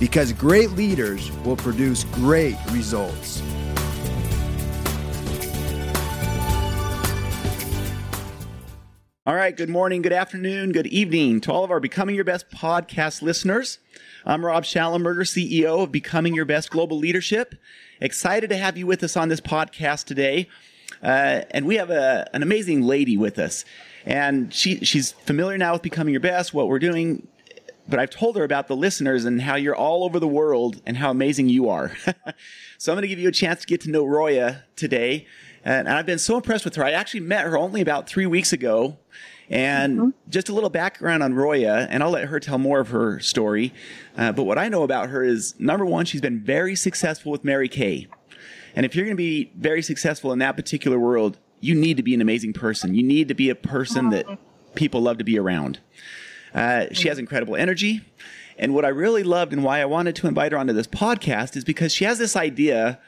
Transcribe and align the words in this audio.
Because 0.00 0.32
great 0.32 0.70
leaders 0.72 1.32
will 1.44 1.56
produce 1.56 2.04
great 2.04 2.56
results. 2.70 3.42
All 9.28 9.34
right, 9.34 9.54
good 9.54 9.68
morning, 9.68 10.00
good 10.00 10.12
afternoon, 10.14 10.72
good 10.72 10.86
evening 10.86 11.42
to 11.42 11.52
all 11.52 11.62
of 11.62 11.70
our 11.70 11.80
Becoming 11.80 12.14
Your 12.14 12.24
Best 12.24 12.50
podcast 12.50 13.20
listeners. 13.20 13.78
I'm 14.24 14.42
Rob 14.42 14.64
Shallenberger, 14.64 15.26
CEO 15.26 15.82
of 15.82 15.92
Becoming 15.92 16.34
Your 16.34 16.46
Best 16.46 16.70
Global 16.70 16.96
Leadership. 16.96 17.54
Excited 18.00 18.48
to 18.48 18.56
have 18.56 18.78
you 18.78 18.86
with 18.86 19.02
us 19.02 19.18
on 19.18 19.28
this 19.28 19.40
podcast 19.40 20.04
today. 20.04 20.48
Uh, 21.02 21.42
and 21.50 21.66
we 21.66 21.76
have 21.76 21.90
a, 21.90 22.26
an 22.32 22.42
amazing 22.42 22.82
lady 22.82 23.18
with 23.18 23.38
us. 23.38 23.66
And 24.06 24.52
she, 24.54 24.82
she's 24.84 25.12
familiar 25.12 25.58
now 25.58 25.74
with 25.74 25.82
Becoming 25.82 26.14
Your 26.14 26.20
Best, 26.20 26.54
what 26.54 26.68
we're 26.68 26.78
doing. 26.78 27.28
But 27.88 27.98
I've 27.98 28.10
told 28.10 28.36
her 28.36 28.44
about 28.44 28.68
the 28.68 28.76
listeners 28.76 29.24
and 29.24 29.40
how 29.40 29.54
you're 29.54 29.74
all 29.74 30.04
over 30.04 30.20
the 30.20 30.28
world 30.28 30.82
and 30.84 30.96
how 30.96 31.10
amazing 31.10 31.48
you 31.48 31.68
are. 31.68 31.96
so 32.78 32.92
I'm 32.92 32.96
going 32.96 33.02
to 33.02 33.08
give 33.08 33.18
you 33.18 33.28
a 33.28 33.32
chance 33.32 33.62
to 33.62 33.66
get 33.66 33.80
to 33.82 33.90
know 33.90 34.04
Roya 34.04 34.64
today. 34.76 35.26
And 35.64 35.88
I've 35.88 36.06
been 36.06 36.18
so 36.18 36.36
impressed 36.36 36.64
with 36.64 36.74
her. 36.76 36.84
I 36.84 36.92
actually 36.92 37.20
met 37.20 37.44
her 37.44 37.56
only 37.56 37.80
about 37.80 38.08
three 38.08 38.26
weeks 38.26 38.52
ago. 38.52 38.98
And 39.50 39.98
mm-hmm. 39.98 40.30
just 40.30 40.50
a 40.50 40.52
little 40.52 40.68
background 40.68 41.22
on 41.22 41.32
Roya, 41.32 41.86
and 41.88 42.02
I'll 42.02 42.10
let 42.10 42.28
her 42.28 42.38
tell 42.38 42.58
more 42.58 42.80
of 42.80 42.90
her 42.90 43.18
story. 43.20 43.72
Uh, 44.14 44.30
but 44.32 44.42
what 44.42 44.58
I 44.58 44.68
know 44.68 44.82
about 44.82 45.08
her 45.08 45.24
is 45.24 45.58
number 45.58 45.86
one, 45.86 46.04
she's 46.04 46.20
been 46.20 46.40
very 46.40 46.76
successful 46.76 47.32
with 47.32 47.44
Mary 47.44 47.68
Kay. 47.68 48.08
And 48.74 48.84
if 48.84 48.94
you're 48.94 49.06
going 49.06 49.16
to 49.16 49.22
be 49.22 49.50
very 49.56 49.80
successful 49.80 50.32
in 50.32 50.38
that 50.40 50.54
particular 50.54 50.98
world, 50.98 51.38
you 51.60 51.74
need 51.74 51.96
to 51.96 52.02
be 52.02 52.14
an 52.14 52.20
amazing 52.20 52.52
person. 52.52 52.94
You 52.94 53.02
need 53.02 53.28
to 53.28 53.34
be 53.34 53.48
a 53.48 53.54
person 53.54 54.10
that 54.10 54.26
people 54.74 55.00
love 55.00 55.18
to 55.18 55.24
be 55.24 55.38
around. 55.38 55.80
Uh, 56.54 56.86
she 56.92 57.08
has 57.08 57.18
incredible 57.18 57.56
energy. 57.56 58.02
And 58.58 58.74
what 58.74 58.84
I 58.84 58.88
really 58.88 59.22
loved 59.22 59.52
and 59.52 59.62
why 59.62 59.80
I 59.80 59.84
wanted 59.84 60.16
to 60.16 60.26
invite 60.26 60.52
her 60.52 60.58
onto 60.58 60.72
this 60.72 60.86
podcast 60.86 61.56
is 61.56 61.64
because 61.64 61.92
she 61.92 62.04
has 62.04 62.18
this 62.18 62.34
idea 62.34 62.98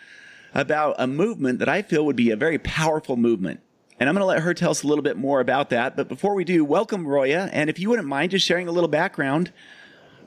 about 0.55 0.97
a 0.99 1.07
movement 1.07 1.59
that 1.59 1.69
I 1.69 1.83
feel 1.83 2.05
would 2.07 2.17
be 2.17 2.31
a 2.31 2.37
very 2.37 2.59
powerful 2.59 3.17
movement. 3.17 3.61
And 3.99 4.09
I'm 4.09 4.15
going 4.15 4.23
to 4.23 4.27
let 4.27 4.43
her 4.43 4.55
tell 4.55 4.71
us 4.71 4.83
a 4.83 4.87
little 4.87 5.03
bit 5.03 5.17
more 5.17 5.41
about 5.41 5.71
that. 5.71 5.97
But 5.97 6.09
before 6.09 6.35
we 6.35 6.45
do, 6.45 6.65
welcome, 6.65 7.07
Roya. 7.07 7.51
And 7.53 7.69
if 7.69 7.79
you 7.79 7.91
wouldn't 7.91 8.09
mind 8.09 8.31
just 8.31 8.47
sharing 8.47 8.67
a 8.67 8.73
little 8.73 8.89
background 8.89 9.53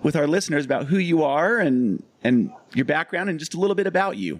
with 0.04 0.16
our 0.16 0.28
listeners 0.28 0.66
about 0.66 0.88
who 0.88 0.98
you 0.98 1.24
are 1.24 1.58
and, 1.58 2.04
and 2.24 2.52
your 2.76 2.86
background 2.86 3.30
and 3.30 3.40
just 3.40 3.54
a 3.54 3.60
little 3.60 3.76
bit 3.76 3.88
about 3.88 4.18
you. 4.18 4.40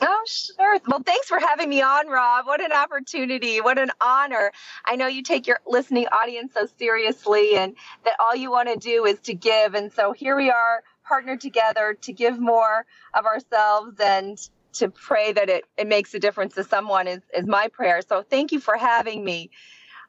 Oh, 0.00 0.22
sure. 0.26 0.78
Well, 0.86 1.02
thanks 1.04 1.28
for 1.28 1.38
having 1.40 1.68
me 1.68 1.82
on, 1.82 2.08
Rob. 2.08 2.46
What 2.46 2.60
an 2.60 2.72
opportunity. 2.72 3.60
What 3.60 3.78
an 3.78 3.90
honor. 4.00 4.52
I 4.84 4.96
know 4.96 5.06
you 5.06 5.22
take 5.22 5.46
your 5.46 5.58
listening 5.66 6.06
audience 6.08 6.52
so 6.54 6.66
seriously 6.78 7.56
and 7.56 7.74
that 8.04 8.14
all 8.20 8.36
you 8.36 8.50
want 8.50 8.68
to 8.68 8.76
do 8.76 9.06
is 9.06 9.18
to 9.20 9.34
give. 9.34 9.74
And 9.74 9.92
so 9.92 10.12
here 10.12 10.36
we 10.36 10.50
are, 10.50 10.82
partnered 11.04 11.40
together 11.40 11.96
to 12.02 12.12
give 12.12 12.38
more 12.38 12.86
of 13.14 13.26
ourselves 13.26 13.98
and 14.00 14.38
to 14.74 14.88
pray 14.90 15.32
that 15.32 15.48
it, 15.48 15.64
it 15.76 15.88
makes 15.88 16.14
a 16.14 16.18
difference 16.20 16.54
to 16.54 16.64
someone 16.64 17.08
is, 17.08 17.20
is 17.36 17.46
my 17.46 17.68
prayer. 17.68 18.00
So 18.08 18.22
thank 18.22 18.52
you 18.52 18.60
for 18.60 18.76
having 18.76 19.24
me. 19.24 19.50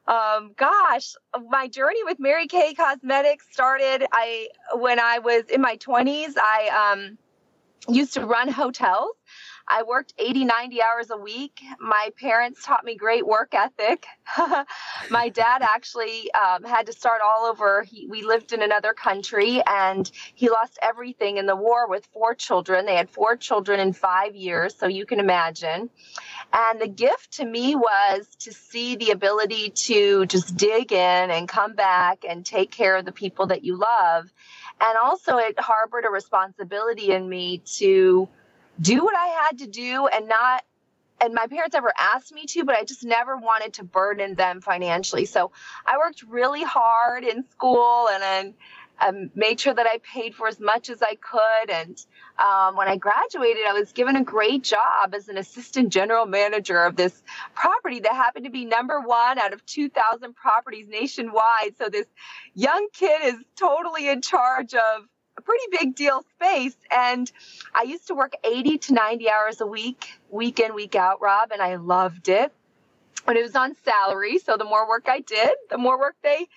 Um, 0.08 0.54
gosh, 0.58 1.16
my 1.50 1.68
journey 1.68 2.04
with 2.04 2.20
Mary 2.20 2.48
Kay 2.48 2.74
Cosmetics 2.76 3.48
started 3.52 4.06
I 4.12 4.50
when 4.76 5.00
I 5.00 5.20
was 5.20 5.46
in 5.46 5.62
my 5.62 5.78
20s. 5.78 6.34
I 6.38 6.94
um, 6.94 7.18
used 7.94 8.14
to 8.16 8.26
run 8.26 8.50
hotels 8.50 9.16
I 9.68 9.84
worked 9.84 10.14
80, 10.20 10.46
90 10.46 10.82
hours 10.82 11.10
a 11.10 11.18
week. 11.18 11.60
My 11.80 12.10
parents 12.20 12.64
taught 12.64 12.86
me 12.86 12.96
great 12.96 13.26
work 13.26 13.54
ethic. 13.54 14.06
my 15.10 15.30
dad 15.30 15.64
actually 15.64 16.32
um, 16.34 16.64
had 16.64 16.86
to 16.86 16.94
start 16.94 17.22
all 17.26 17.46
over. 17.46 17.82
He, 17.84 18.06
we 18.08 18.22
lived 18.22 18.54
in 18.54 18.62
another 18.62 18.94
country 18.94 19.64
and 19.66 20.10
he 20.36 20.50
lost 20.50 20.78
everything 20.84 21.38
in 21.38 21.48
the 21.48 21.56
war 21.56 21.90
with 21.90 22.06
four 22.14 22.36
children. 22.36 22.86
They 22.86 22.96
had 22.96 23.10
four 23.10 23.36
children 23.38 23.80
in 23.80 23.94
five 23.94 24.36
years, 24.36 24.76
so 24.78 24.88
you 24.88 25.06
can 25.06 25.20
imagine. 25.20 25.90
And 26.54 26.80
the 26.80 26.88
gift 26.88 27.34
to 27.34 27.46
me 27.46 27.76
was 27.76 28.28
to 28.42 28.54
see 28.54 28.96
the 28.96 29.12
ability 29.12 29.72
to 29.72 30.28
just 30.28 30.56
dig 30.56 30.92
in 30.92 31.32
and 31.32 31.48
come 31.48 31.74
back 31.74 32.24
and 32.28 32.46
take 32.46 32.70
care 32.72 32.98
of 32.98 33.06
the 33.06 33.12
people 33.12 33.48
that 33.48 33.64
you 33.64 33.78
love. 33.78 34.32
And 34.80 34.98
also, 34.98 35.38
it 35.38 35.60
harbored 35.60 36.06
a 36.06 36.10
responsibility 36.10 37.12
in 37.12 37.28
me 37.28 37.64
to 37.78 38.30
do 38.82 39.04
what 39.04 39.16
I 39.16 39.28
had 39.28 39.60
to 39.60 39.68
do 39.68 40.08
and 40.08 40.28
not 40.28 40.64
and 41.22 41.34
my 41.34 41.48
parents 41.48 41.74
never 41.74 41.94
asked 41.98 42.34
me 42.34 42.46
to, 42.48 42.66
but 42.66 42.76
I 42.76 42.84
just 42.84 43.04
never 43.04 43.38
wanted 43.38 43.74
to 43.76 43.84
burden 43.84 44.36
them 44.36 44.62
financially. 44.62 45.26
So 45.26 45.52
I 45.86 45.98
worked 45.98 46.24
really 46.24 46.64
hard 46.64 47.24
in 47.24 47.46
school 47.50 48.10
and 48.12 48.22
then 48.22 48.54
um, 49.00 49.32
made 49.36 49.60
sure 49.60 49.74
that 49.74 49.86
I 49.88 50.00
paid 50.00 50.36
for 50.36 50.48
as 50.48 50.60
much 50.60 50.90
as 50.90 51.02
I 51.02 51.16
could. 51.16 51.70
And 51.70 52.06
um, 52.40 52.76
when 52.76 52.88
I 52.88 52.98
graduated, 52.98 53.64
I 53.68 53.74
was 53.74 53.92
given 53.92 54.16
a 54.16 54.24
great 54.24 54.64
job 54.64 55.14
as 55.14 55.28
an 55.28 55.38
assistant 55.38 55.90
general 55.90 56.26
manager 56.26 56.84
of 56.84 56.96
this 56.96 57.24
property 57.56 58.00
that 58.02 58.14
happened 58.14 58.46
to 58.46 58.52
be 58.52 58.66
number 58.66 59.00
one 59.02 59.40
out 59.40 59.54
of 59.54 59.66
2,000 59.66 60.36
properties 60.36 60.88
nationwide. 60.88 61.78
So 61.78 61.90
this 61.90 62.08
young 62.54 62.88
kid 62.94 63.22
is 63.24 63.36
totally 63.56 64.10
in 64.10 64.22
charge 64.22 64.74
of 64.74 65.04
a 65.38 65.42
pretty 65.42 65.66
big 65.72 65.96
deal 65.96 66.24
space. 66.36 66.76
And 66.92 67.32
I 67.74 67.84
used 67.84 68.08
to 68.08 68.16
work 68.16 68.34
80 68.44 68.78
to 68.80 68.94
90 68.94 69.30
hours 69.30 69.62
a 69.62 69.68
week, 69.68 70.10
week 70.30 70.60
in, 70.60 70.74
week 70.74 70.96
out, 70.96 71.22
Rob, 71.22 71.52
and 71.52 71.62
I 71.62 71.76
loved 71.76 72.30
it. 72.30 72.54
But 73.26 73.38
it 73.38 73.44
was 73.44 73.56
on 73.56 73.76
salary. 73.84 74.40
So 74.40 74.58
the 74.58 74.66
more 74.66 74.88
work 74.88 75.08
I 75.10 75.20
did, 75.20 75.52
the 75.70 75.78
more 75.78 76.00
work 76.00 76.16
they 76.22 76.48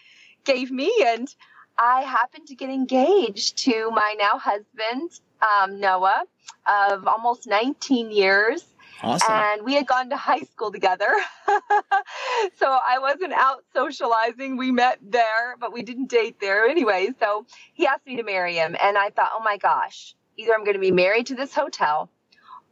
gave 0.44 0.70
me. 0.70 0.92
And 1.06 1.34
I 1.78 2.02
happened 2.02 2.48
to 2.48 2.54
get 2.54 2.70
engaged 2.70 3.58
to 3.64 3.90
my 3.90 4.14
now 4.18 4.38
husband, 4.38 5.10
um, 5.42 5.80
Noah, 5.80 6.24
of 6.66 7.06
almost 7.06 7.46
19 7.46 8.10
years. 8.10 8.64
Awesome. 9.02 9.30
And 9.30 9.64
we 9.64 9.74
had 9.74 9.86
gone 9.86 10.10
to 10.10 10.16
high 10.16 10.40
school 10.40 10.72
together. 10.72 11.08
so 12.56 12.66
I 12.66 12.98
wasn't 13.00 13.32
out 13.32 13.62
socializing. 13.72 14.56
We 14.56 14.72
met 14.72 14.98
there, 15.02 15.56
but 15.60 15.72
we 15.72 15.82
didn't 15.82 16.10
date 16.10 16.40
there 16.40 16.66
anyway. 16.66 17.10
So 17.20 17.46
he 17.74 17.86
asked 17.86 18.06
me 18.06 18.16
to 18.16 18.24
marry 18.24 18.54
him. 18.54 18.76
And 18.80 18.98
I 18.98 19.10
thought, 19.10 19.30
oh 19.34 19.42
my 19.42 19.56
gosh, 19.56 20.16
either 20.36 20.52
I'm 20.52 20.64
going 20.64 20.74
to 20.74 20.80
be 20.80 20.90
married 20.90 21.26
to 21.26 21.36
this 21.36 21.54
hotel 21.54 22.10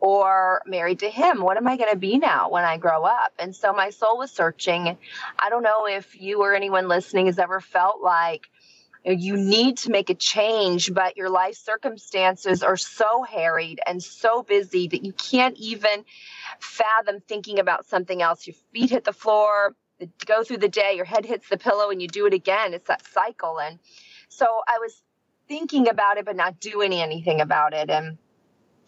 or 0.01 0.63
married 0.67 0.99
to 1.01 1.09
him. 1.09 1.41
What 1.41 1.57
am 1.57 1.69
I 1.69 1.77
going 1.77 1.91
to 1.91 1.97
be 1.97 2.19
now 2.19 2.51
when 2.51 2.65
I 2.65 2.77
grow 2.77 3.05
up? 3.05 3.33
And 3.39 3.55
so 3.55 3.73
my 3.73 3.91
soul 3.91 4.19
was 4.19 4.31
searching. 4.31 4.99
I 5.39 5.49
don't 5.49 5.63
know 5.63 5.87
if 5.87 6.21
you 6.21 6.43
or 6.43 6.55
anyone 6.55 6.89
listening 6.89 7.27
has 7.27 7.39
ever 7.39 7.61
felt 7.61 8.03
like 8.03 8.49
you 9.13 9.37
need 9.37 9.79
to 9.79 9.91
make 9.91 10.11
a 10.11 10.15
change, 10.15 10.93
but 10.93 11.17
your 11.17 11.31
life 11.31 11.57
circumstances 11.57 12.63
are 12.63 12.77
so 12.77 13.23
harried 13.23 13.81
and 13.87 14.03
so 14.03 14.43
busy 14.43 14.89
that 14.89 15.05
you 15.05 15.13
can't 15.13 15.57
even 15.59 16.05
fathom 16.59 17.21
thinking 17.21 17.59
about 17.59 17.87
something 17.87 18.21
else. 18.21 18.47
Your 18.47 18.57
feet 18.73 18.91
hit 18.91 19.05
the 19.05 19.13
floor, 19.13 19.75
go 20.27 20.43
through 20.43 20.59
the 20.59 20.69
day, 20.69 20.95
your 20.97 21.05
head 21.05 21.25
hits 21.25 21.49
the 21.49 21.57
pillow, 21.57 21.91
and 21.91 22.03
you 22.03 22.09
do 22.09 22.27
it 22.27 22.35
again. 22.35 22.75
It's 22.75 22.89
that 22.89 23.07
cycle. 23.07 23.61
And 23.61 23.79
so 24.29 24.47
I 24.67 24.79
was 24.79 25.03
thinking 25.49 25.89
about 25.89 26.19
it, 26.19 26.25
but 26.25 26.37
not 26.37 26.59
doing 26.59 26.93
anything 26.93 27.41
about 27.41 27.75
it. 27.75 27.89
And 27.91 28.19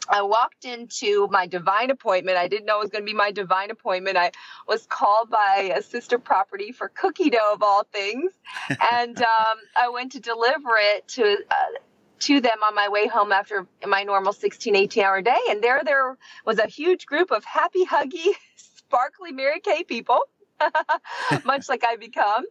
I 0.08 0.22
walked 0.22 0.64
into 0.64 1.28
my 1.30 1.46
divine 1.46 1.90
appointment. 1.90 2.38
I 2.38 2.48
didn't 2.48 2.66
know 2.66 2.76
it 2.76 2.82
was 2.82 2.90
going 2.90 3.02
to 3.02 3.10
be 3.10 3.16
my 3.16 3.30
divine 3.30 3.70
appointment. 3.70 4.16
I 4.16 4.32
was 4.66 4.86
called 4.86 5.30
by 5.30 5.72
a 5.74 5.82
sister 5.82 6.18
property 6.18 6.72
for 6.72 6.88
cookie 6.88 7.30
dough 7.30 7.52
of 7.52 7.62
all 7.62 7.84
things, 7.92 8.32
and 8.92 9.18
um, 9.18 9.58
I 9.76 9.88
went 9.88 10.12
to 10.12 10.20
deliver 10.20 10.70
it 10.78 11.08
to 11.08 11.22
uh, 11.50 11.78
to 12.20 12.40
them 12.40 12.58
on 12.66 12.74
my 12.74 12.88
way 12.88 13.06
home 13.06 13.32
after 13.32 13.66
my 13.86 14.02
normal 14.02 14.32
16, 14.32 14.74
18 14.74 15.04
hour 15.04 15.22
day. 15.22 15.38
And 15.50 15.62
there, 15.62 15.82
there 15.84 16.16
was 16.44 16.58
a 16.58 16.66
huge 16.66 17.06
group 17.06 17.30
of 17.30 17.44
happy, 17.44 17.84
huggy, 17.84 18.32
sparkly 18.56 19.30
Mary 19.30 19.60
Kay 19.60 19.84
people, 19.84 20.20
much 21.44 21.68
like 21.68 21.84
I 21.86 21.96
become. 21.96 22.44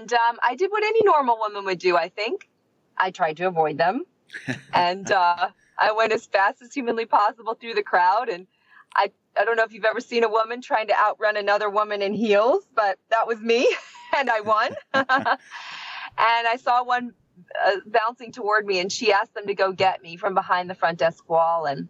And 0.00 0.12
um, 0.12 0.38
I 0.42 0.56
did 0.56 0.72
what 0.72 0.82
any 0.82 1.02
normal 1.04 1.38
woman 1.38 1.64
would 1.66 1.78
do. 1.78 1.96
I 1.96 2.08
think 2.08 2.48
I 2.96 3.12
tried 3.12 3.36
to 3.36 3.44
avoid 3.44 3.78
them, 3.78 4.04
and. 4.74 5.10
Uh, 5.10 5.50
I 5.80 5.92
went 5.92 6.12
as 6.12 6.26
fast 6.26 6.62
as 6.62 6.72
humanly 6.72 7.06
possible 7.06 7.54
through 7.54 7.74
the 7.74 7.82
crowd 7.82 8.28
and 8.28 8.46
I 8.94 9.10
I 9.38 9.44
don't 9.44 9.56
know 9.56 9.64
if 9.64 9.72
you've 9.72 9.84
ever 9.84 10.00
seen 10.00 10.24
a 10.24 10.28
woman 10.28 10.60
trying 10.60 10.88
to 10.88 10.98
outrun 10.98 11.36
another 11.36 11.70
woman 11.70 12.02
in 12.02 12.12
heels, 12.12 12.66
but 12.74 12.98
that 13.10 13.26
was 13.26 13.38
me 13.38 13.72
and 14.16 14.28
I 14.28 14.40
won. 14.40 14.74
and 14.92 15.06
I 16.18 16.56
saw 16.60 16.84
one 16.84 17.14
uh, 17.64 17.76
bouncing 17.86 18.32
toward 18.32 18.66
me, 18.66 18.80
and 18.80 18.90
she 18.90 19.12
asked 19.12 19.34
them 19.34 19.46
to 19.46 19.54
go 19.54 19.72
get 19.72 20.02
me 20.02 20.16
from 20.16 20.34
behind 20.34 20.68
the 20.68 20.74
front 20.74 20.98
desk 20.98 21.28
wall. 21.28 21.66
And 21.66 21.88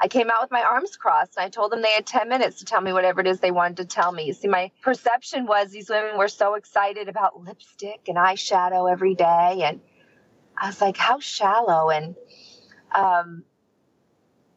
I 0.00 0.08
came 0.08 0.30
out 0.30 0.42
with 0.42 0.50
my 0.50 0.62
arms 0.62 0.96
crossed, 0.96 1.36
and 1.36 1.44
I 1.44 1.48
told 1.48 1.72
them 1.72 1.82
they 1.82 1.92
had 1.92 2.06
10 2.06 2.28
minutes 2.28 2.58
to 2.58 2.64
tell 2.64 2.80
me 2.80 2.92
whatever 2.92 3.20
it 3.20 3.26
is 3.26 3.40
they 3.40 3.50
wanted 3.50 3.78
to 3.78 3.84
tell 3.86 4.12
me. 4.12 4.32
See, 4.32 4.48
my 4.48 4.70
perception 4.82 5.46
was 5.46 5.70
these 5.70 5.88
women 5.88 6.18
were 6.18 6.28
so 6.28 6.54
excited 6.54 7.08
about 7.08 7.42
lipstick 7.42 8.08
and 8.08 8.16
eyeshadow 8.16 8.90
every 8.90 9.14
day, 9.14 9.62
and 9.64 9.80
I 10.56 10.66
was 10.66 10.80
like, 10.80 10.96
how 10.96 11.18
shallow. 11.18 11.90
And 11.90 12.14
um, 12.94 13.44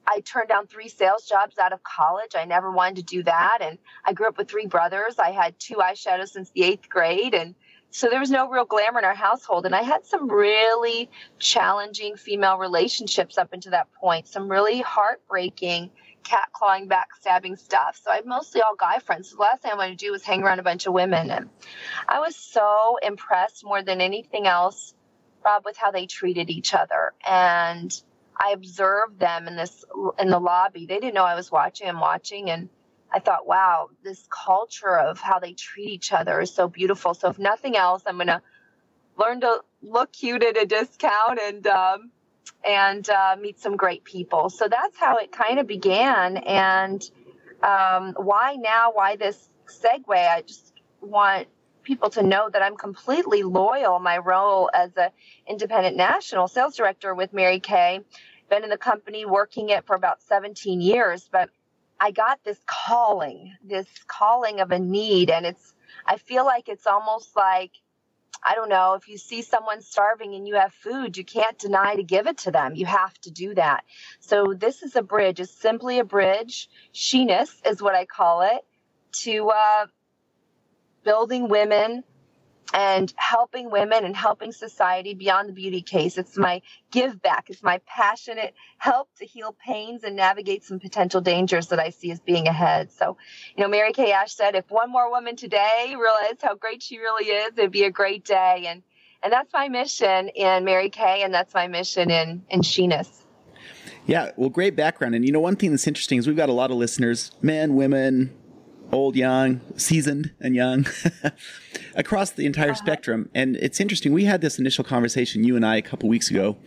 I 0.08 0.22
turned 0.22 0.50
down 0.50 0.68
three 0.68 0.90
sales 0.90 1.28
jobs 1.28 1.58
out 1.58 1.74
of 1.74 1.84
college. 1.84 2.32
I 2.36 2.46
never 2.46 2.72
wanted 2.72 2.98
to 2.98 3.04
do 3.04 3.24
that. 3.24 3.60
And 3.62 3.78
I 4.04 4.14
grew 4.14 4.28
up 4.28 4.38
with 4.38 4.50
three 4.50 4.66
brothers. 4.66 5.20
I 5.20 5.32
had 5.32 5.58
two 5.60 5.76
eyeshadows 5.76 6.30
since 6.30 6.50
the 6.52 6.64
eighth 6.64 6.90
grade. 6.90 7.34
And 7.34 7.56
so 7.92 8.08
there 8.10 8.20
was 8.20 8.32
no 8.32 8.50
real 8.50 8.66
glamour 8.66 9.00
in 9.00 9.06
our 9.06 9.14
household. 9.14 9.66
And 9.66 9.76
I 9.76 9.84
had 9.84 10.06
some 10.06 10.30
really 10.30 11.10
challenging 11.40 12.16
female 12.16 12.58
relationships 12.58 13.38
up 13.38 13.54
until 13.54 13.72
that 13.72 13.92
point, 13.94 14.28
some 14.28 14.50
really 14.50 14.82
heartbreaking, 14.82 15.92
cat 16.24 16.50
clawing, 16.54 16.90
backstabbing 16.90 17.58
stuff. 17.58 18.00
So 18.02 18.12
I 18.12 18.16
had 18.16 18.26
mostly 18.26 18.62
all 18.62 18.76
guy 18.76 19.00
friends. 19.00 19.30
So 19.30 19.36
the 19.36 19.44
last 19.44 19.62
thing 19.62 19.72
I 19.72 19.76
wanted 19.76 20.00
to 20.00 20.06
do 20.06 20.12
was 20.12 20.24
hang 20.24 20.44
around 20.44 20.60
a 20.60 20.64
bunch 20.64 20.88
of 20.88 20.94
women. 20.94 21.30
And 21.30 21.50
I 22.08 22.20
was 22.20 22.36
so 22.36 22.98
impressed 23.02 23.64
more 23.64 23.84
than 23.84 24.02
anything 24.02 24.48
else, 24.48 24.94
Rob, 25.46 25.64
with 25.66 25.78
how 25.78 25.92
they 25.92 26.06
treated 26.06 26.50
each 26.50 26.74
other. 26.74 27.14
And 27.26 27.94
I 28.40 28.52
observed 28.54 29.20
them 29.20 29.48
in 29.48 29.56
this 29.56 29.86
in 30.20 30.30
the 30.30 30.40
lobby. 30.40 30.86
They 30.86 31.00
didn't 31.00 31.14
know 31.14 31.24
I 31.24 31.36
was 31.36 31.52
watching. 31.52 31.88
I'm 31.88 32.00
watching, 32.00 32.50
and 32.50 32.70
I 33.14 33.20
thought, 33.20 33.48
wow, 33.48 33.90
this 34.04 34.28
culture 34.30 34.98
of 34.98 35.20
how 35.20 35.40
they 35.40 35.54
treat 35.54 35.90
each 35.90 36.12
other 36.14 36.42
is 36.42 36.54
so 36.54 36.68
beautiful. 36.68 37.14
So 37.14 37.30
if 37.30 37.40
nothing 37.40 37.78
else, 37.78 38.04
I'm 38.06 38.18
gonna 38.18 38.42
learn 39.18 39.42
to 39.42 39.62
look 39.82 40.14
cute 40.14 40.44
at 40.44 40.58
a 40.58 40.66
discount 40.66 41.40
and 41.42 41.68
um, 41.68 42.12
and 42.66 43.10
uh, 43.10 43.36
meet 43.40 43.60
some 43.60 43.78
great 43.78 44.04
people. 44.04 44.50
So 44.50 44.68
that's 44.70 44.98
how 44.98 45.18
it 45.18 45.32
kind 45.32 45.60
of 45.60 45.68
began. 45.68 46.38
And 46.38 47.04
um, 47.64 48.14
why 48.18 48.58
now? 48.60 48.92
Why 48.94 49.16
this 49.16 49.50
segue? 49.68 50.10
I 50.10 50.42
just 50.44 50.74
want 51.02 51.48
people 51.84 52.10
to 52.12 52.24
know 52.24 52.50
that 52.50 52.62
I'm 52.62 52.78
completely 52.78 53.44
loyal. 53.44 54.00
My 54.00 54.18
role 54.18 54.70
as 54.74 54.96
a 54.98 55.12
independent 55.48 55.98
national 55.98 56.48
sales 56.48 56.76
director 56.76 57.14
with 57.14 57.34
Mary 57.34 57.60
Kay 57.60 58.02
been 58.50 58.64
in 58.64 58.70
the 58.70 58.78
company 58.78 59.26
working 59.26 59.70
it 59.70 59.86
for 59.86 59.96
about 59.96 60.22
17 60.22 60.82
years, 60.82 61.28
but 61.32 61.50
I 62.00 62.12
got 62.12 62.44
this 62.44 62.60
calling, 62.66 63.56
this 63.64 63.88
calling 64.08 64.60
of 64.60 64.72
a 64.72 64.80
need. 64.80 65.30
And 65.30 65.46
it's, 65.46 65.74
I 66.06 66.18
feel 66.18 66.46
like 66.46 66.68
it's 66.68 66.86
almost 66.86 67.36
like, 67.36 67.72
I 68.44 68.56
don't 68.56 68.70
know, 68.70 68.96
if 68.96 69.08
you 69.08 69.18
see 69.18 69.42
someone 69.42 69.82
starving 69.82 70.34
and 70.34 70.48
you 70.48 70.56
have 70.56 70.74
food, 70.74 71.16
you 71.16 71.24
can't 71.24 71.58
deny 71.60 71.96
to 71.96 72.04
give 72.04 72.28
it 72.28 72.40
to 72.40 72.52
them. 72.52 72.76
You 72.76 72.88
have 72.88 73.14
to 73.22 73.32
do 73.32 73.54
that. 73.54 73.84
So 74.20 74.54
this 74.58 74.82
is 74.82 74.96
a 74.96 75.04
bridge, 75.04 75.40
it's 75.40 75.52
simply 75.52 76.00
a 76.00 76.04
bridge. 76.04 76.70
She-ness 76.92 77.62
is 77.66 77.82
what 77.82 77.96
I 77.96 78.06
call 78.06 78.42
it 78.42 78.66
to 79.24 79.50
uh, 79.50 79.86
building 81.04 81.50
women 81.50 82.04
and 82.74 83.14
helping 83.18 83.70
women 83.70 84.06
and 84.06 84.16
helping 84.16 84.52
society 84.52 85.14
beyond 85.14 85.50
the 85.50 85.54
beauty 85.54 85.82
case. 85.82 86.18
It's 86.18 86.38
my 86.38 86.62
give 86.92 87.22
back. 87.22 87.50
It's 87.50 87.64
my 87.64 87.82
passionate 87.86 88.54
help 88.78 89.10
to 89.18 89.26
heal 89.26 89.56
pains 89.66 90.04
and 90.04 90.16
navigate 90.16 90.64
some 90.64 90.80
potential 90.80 91.22
dangers 91.22 91.68
that 91.68 91.80
I 91.80 91.90
see 91.90 92.12
as 92.12 92.20
being 92.20 92.48
ahead. 92.48 92.92
So, 92.92 93.18
you 93.56 93.64
know, 93.64 93.70
Mary 93.70 93.92
Kay 93.92 94.12
Ash 94.14 94.34
said, 94.34 94.56
if 94.56 94.70
one 94.70 94.90
more 94.90 95.10
woman 95.10 95.36
today 95.36 95.96
realized 96.00 96.42
how 96.42 96.56
great 96.56 96.82
she 96.82 96.98
really 97.00 97.26
is, 97.26 97.58
it'd 97.58 97.72
be 97.72 97.84
a 97.84 97.92
great 97.92 98.24
day. 98.24 98.66
And 98.68 98.84
and 99.24 99.32
that's 99.32 99.54
my 99.54 99.70
mission 99.70 100.30
in 100.30 100.66
Mary 100.66 100.90
Kay, 100.90 101.22
and 101.22 101.32
that's 101.32 101.54
my 101.54 101.68
mission 101.68 102.10
in 102.10 102.44
in 102.50 102.64
She-ness. 102.64 103.24
Yeah, 104.08 104.32
well, 104.36 104.50
great 104.50 104.76
background. 104.76 105.14
And 105.14 105.24
you 105.24 105.32
know, 105.32 105.40
one 105.40 105.56
thing 105.56 105.72
that's 105.72 105.86
interesting 105.86 106.18
is 106.18 106.28
we've 106.28 106.36
got 106.36 106.50
a 106.50 106.54
lot 106.54 106.72
of 106.72 106.78
listeners, 106.78 107.32
men, 107.42 107.76
women, 107.76 108.36
old, 108.92 109.16
young, 109.16 109.62
seasoned, 109.78 110.32
and 110.40 110.56
young, 110.56 110.86
across 111.96 112.32
the 112.32 112.46
entire 112.46 112.72
uh-huh. 112.72 112.76
spectrum. 112.76 113.30
And 113.34 113.56
it's 113.58 113.80
interesting. 113.80 114.14
We 114.14 114.26
had 114.26 114.42
this 114.42 114.60
initial 114.60 114.84
conversation, 114.84 115.44
you 115.44 115.56
and 115.56 115.66
I, 115.66 115.78
a 115.78 115.82
couple 115.82 116.10
weeks 116.10 116.30
ago. 116.30 116.58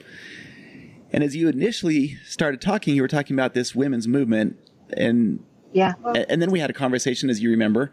And 1.12 1.23
as 1.23 1.37
you 1.37 1.49
initially 1.49 2.17
started 2.25 2.61
talking, 2.61 2.97
you 2.97 3.03
were 3.03 3.09
talking 3.09 3.37
about 3.37 3.55
this 3.55 3.75
women's 3.75 4.09
movement, 4.09 4.59
and 4.97 5.44
yeah, 5.73 5.94
and 6.29 6.43
then 6.43 6.50
we 6.50 6.59
had 6.59 6.71
a 6.71 6.73
conversation, 6.73 7.31
as 7.31 7.41
you 7.41 7.50
remember, 7.50 7.93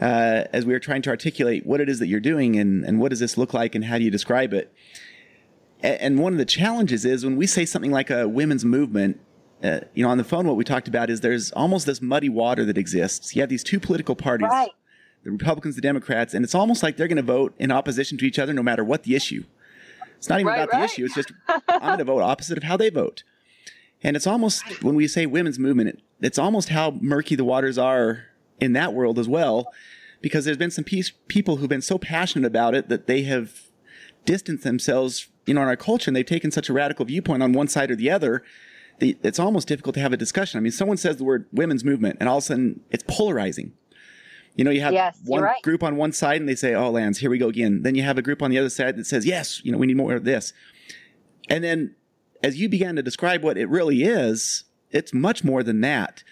uh, 0.00 0.44
as 0.52 0.64
we 0.64 0.72
were 0.72 0.78
trying 0.78 1.02
to 1.02 1.10
articulate 1.10 1.66
what 1.66 1.82
it 1.82 1.88
is 1.90 1.98
that 1.98 2.06
you're 2.06 2.18
doing 2.18 2.56
and 2.56 2.84
and 2.84 2.98
what 2.98 3.10
does 3.10 3.20
this 3.20 3.36
look 3.36 3.52
like 3.52 3.74
and 3.74 3.84
how 3.84 3.98
do 3.98 4.04
you 4.04 4.10
describe 4.10 4.54
it. 4.54 4.72
And 5.82 6.18
one 6.18 6.32
of 6.32 6.38
the 6.38 6.44
challenges 6.44 7.04
is 7.04 7.24
when 7.24 7.36
we 7.36 7.46
say 7.46 7.64
something 7.64 7.90
like 7.90 8.10
a 8.10 8.28
women's 8.28 8.64
movement, 8.64 9.20
uh, 9.62 9.80
you 9.94 10.02
know, 10.02 10.10
on 10.10 10.18
the 10.18 10.24
phone, 10.24 10.46
what 10.46 10.56
we 10.56 10.64
talked 10.64 10.88
about 10.88 11.10
is 11.10 11.20
there's 11.20 11.52
almost 11.52 11.86
this 11.86 12.00
muddy 12.00 12.28
water 12.28 12.64
that 12.64 12.78
exists. 12.78 13.34
You 13.36 13.42
have 13.42 13.48
these 13.48 13.64
two 13.64 13.78
political 13.78 14.16
parties, 14.16 14.48
right. 14.50 14.70
the 15.22 15.30
Republicans, 15.30 15.74
the 15.74 15.82
Democrats, 15.82 16.32
and 16.34 16.44
it's 16.44 16.54
almost 16.54 16.82
like 16.82 16.96
they're 16.96 17.08
going 17.08 17.16
to 17.16 17.22
vote 17.22 17.54
in 17.58 17.70
opposition 17.70 18.16
to 18.18 18.26
each 18.26 18.38
other 18.38 18.52
no 18.52 18.62
matter 18.62 18.82
what 18.84 19.02
the 19.02 19.14
issue. 19.14 19.44
It's 20.16 20.28
not 20.28 20.40
even 20.40 20.48
right, 20.48 20.62
about 20.62 20.72
right. 20.72 20.80
the 20.80 20.84
issue. 20.84 21.04
It's 21.04 21.14
just 21.14 21.32
I'm 21.68 21.80
going 21.80 21.98
to 21.98 22.04
vote 22.04 22.22
opposite 22.22 22.58
of 22.58 22.64
how 22.64 22.76
they 22.76 22.90
vote. 22.90 23.22
And 24.02 24.16
it's 24.16 24.26
almost 24.26 24.82
when 24.82 24.94
we 24.94 25.06
say 25.08 25.26
women's 25.26 25.58
movement, 25.58 26.02
it's 26.20 26.38
almost 26.38 26.70
how 26.70 26.92
murky 27.00 27.36
the 27.36 27.44
waters 27.44 27.76
are 27.76 28.24
in 28.60 28.72
that 28.74 28.94
world 28.94 29.18
as 29.18 29.28
well, 29.28 29.72
because 30.22 30.44
there's 30.44 30.56
been 30.56 30.70
some 30.70 30.84
piece, 30.84 31.12
people 31.28 31.56
who've 31.56 31.68
been 31.68 31.82
so 31.82 31.98
passionate 31.98 32.46
about 32.46 32.74
it 32.74 32.88
that 32.88 33.06
they 33.06 33.22
have 33.22 33.62
distanced 34.24 34.64
themselves, 34.64 35.28
you 35.46 35.54
know, 35.54 35.62
in 35.62 35.68
our 35.68 35.76
culture, 35.76 36.08
and 36.08 36.16
they've 36.16 36.24
taken 36.24 36.50
such 36.50 36.68
a 36.68 36.72
radical 36.72 37.04
viewpoint 37.04 37.42
on 37.42 37.52
one 37.52 37.68
side 37.68 37.90
or 37.90 37.96
the 37.96 38.10
other 38.10 38.42
the, 39.00 39.16
it's 39.22 39.38
almost 39.38 39.68
difficult 39.68 39.94
to 39.94 40.00
have 40.00 40.12
a 40.12 40.16
discussion. 40.16 40.58
I 40.58 40.60
mean, 40.60 40.72
someone 40.72 40.96
says 40.96 41.16
the 41.16 41.24
word 41.24 41.46
women's 41.52 41.84
movement 41.84 42.18
and 42.20 42.28
all 42.28 42.38
of 42.38 42.44
a 42.44 42.46
sudden 42.46 42.80
it's 42.90 43.04
polarizing. 43.08 43.72
You 44.56 44.64
know, 44.64 44.70
you 44.70 44.80
have 44.80 44.92
yes, 44.92 45.18
one 45.24 45.42
right. 45.42 45.62
group 45.62 45.82
on 45.82 45.96
one 45.96 46.12
side 46.12 46.40
and 46.40 46.48
they 46.48 46.54
say, 46.54 46.74
oh, 46.74 46.90
lands, 46.90 47.18
here 47.18 47.30
we 47.30 47.38
go 47.38 47.48
again. 47.48 47.82
Then 47.82 47.94
you 47.94 48.02
have 48.02 48.18
a 48.18 48.22
group 48.22 48.42
on 48.42 48.50
the 48.50 48.58
other 48.58 48.68
side 48.68 48.96
that 48.96 49.06
says, 49.06 49.24
yes, 49.24 49.64
you 49.64 49.72
know, 49.72 49.78
we 49.78 49.86
need 49.86 49.96
more 49.96 50.14
of 50.14 50.24
this. 50.24 50.52
And 51.48 51.64
then 51.64 51.94
as 52.42 52.60
you 52.60 52.68
began 52.68 52.96
to 52.96 53.02
describe 53.02 53.42
what 53.42 53.56
it 53.56 53.68
really 53.68 54.02
is, 54.02 54.64
it's 54.90 55.14
much 55.14 55.44
more 55.44 55.62
than 55.62 55.80
that. 55.82 56.22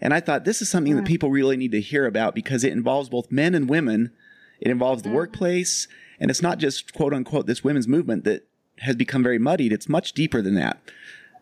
And 0.00 0.12
I 0.12 0.20
thought 0.20 0.44
this 0.44 0.60
is 0.60 0.70
something 0.70 0.92
mm. 0.92 0.96
that 0.96 1.06
people 1.06 1.30
really 1.30 1.56
need 1.56 1.72
to 1.72 1.80
hear 1.80 2.06
about 2.06 2.34
because 2.34 2.64
it 2.64 2.72
involves 2.72 3.08
both 3.08 3.30
men 3.32 3.54
and 3.54 3.68
women. 3.68 4.12
It 4.60 4.70
involves 4.70 5.02
the 5.02 5.08
mm. 5.08 5.14
workplace. 5.14 5.88
And 6.20 6.30
it's 6.30 6.42
not 6.42 6.58
just 6.58 6.94
quote 6.94 7.14
unquote 7.14 7.46
this 7.46 7.64
women's 7.64 7.88
movement 7.88 8.24
that 8.24 8.46
has 8.80 8.96
become 8.96 9.22
very 9.22 9.38
muddied. 9.38 9.72
It's 9.72 9.88
much 9.88 10.12
deeper 10.12 10.42
than 10.42 10.54
that. 10.54 10.80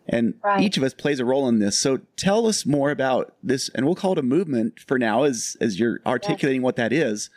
And 0.09 0.35
right. 0.43 0.63
each 0.63 0.77
of 0.77 0.83
us 0.83 0.95
plays 0.95 1.19
a 1.19 1.25
role 1.25 1.49
in 1.49 1.59
this. 1.59 1.77
So 1.79 2.01
tell 2.17 2.47
us 2.47 2.65
more 2.65 2.91
about 2.91 3.35
this, 3.43 3.69
and 3.71 3.85
we'll 3.85 3.97
call 3.97 4.13
it 4.13 4.19
a 4.19 4.23
movement 4.23 4.81
for 4.81 4.99
now 4.99 5.25
as, 5.25 5.57
as 5.61 5.81
you're 5.81 6.01
articulating 6.07 6.61
yes. 6.61 6.65
what 6.65 6.77
that 6.77 6.93
is. 6.93 7.31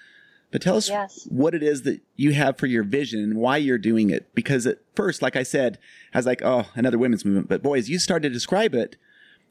But 0.52 0.62
tell 0.62 0.78
us 0.78 0.90
yes. 0.90 1.28
what 1.30 1.54
it 1.54 1.62
is 1.62 1.84
that 1.84 2.02
you 2.16 2.34
have 2.34 2.58
for 2.58 2.66
your 2.66 2.84
vision 2.84 3.22
and 3.22 3.36
why 3.36 3.58
you're 3.58 3.78
doing 3.78 4.10
it. 4.10 4.34
Because 4.34 4.66
at 4.66 4.80
first, 4.96 5.22
like 5.22 5.36
I 5.36 5.44
said, 5.44 5.78
I 6.14 6.18
was 6.18 6.26
like, 6.26 6.42
oh, 6.44 6.66
another 6.76 6.98
women's 6.98 7.24
movement. 7.24 7.50
But 7.50 7.62
boy, 7.62 7.78
as 7.78 7.90
you 7.90 8.00
started 8.00 8.30
to 8.30 8.34
describe 8.34 8.74
it, 8.74 8.96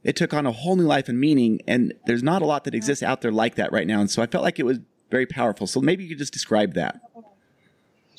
it 0.02 0.16
took 0.16 0.34
on 0.34 0.46
a 0.46 0.52
whole 0.52 0.74
new 0.74 0.84
life 0.84 1.08
and 1.08 1.20
meaning. 1.20 1.60
And 1.68 1.94
there's 2.06 2.22
not 2.22 2.42
a 2.42 2.46
lot 2.46 2.64
that 2.64 2.74
exists 2.74 3.02
out 3.02 3.20
there 3.20 3.30
like 3.30 3.54
that 3.54 3.72
right 3.72 3.86
now. 3.86 4.00
And 4.00 4.10
so 4.10 4.22
I 4.22 4.26
felt 4.26 4.42
like 4.42 4.58
it 4.58 4.66
was 4.66 4.80
very 5.10 5.26
powerful. 5.26 5.66
So 5.66 5.80
maybe 5.80 6.02
you 6.02 6.10
could 6.10 6.18
just 6.18 6.32
describe 6.32 6.74
that. 6.74 7.00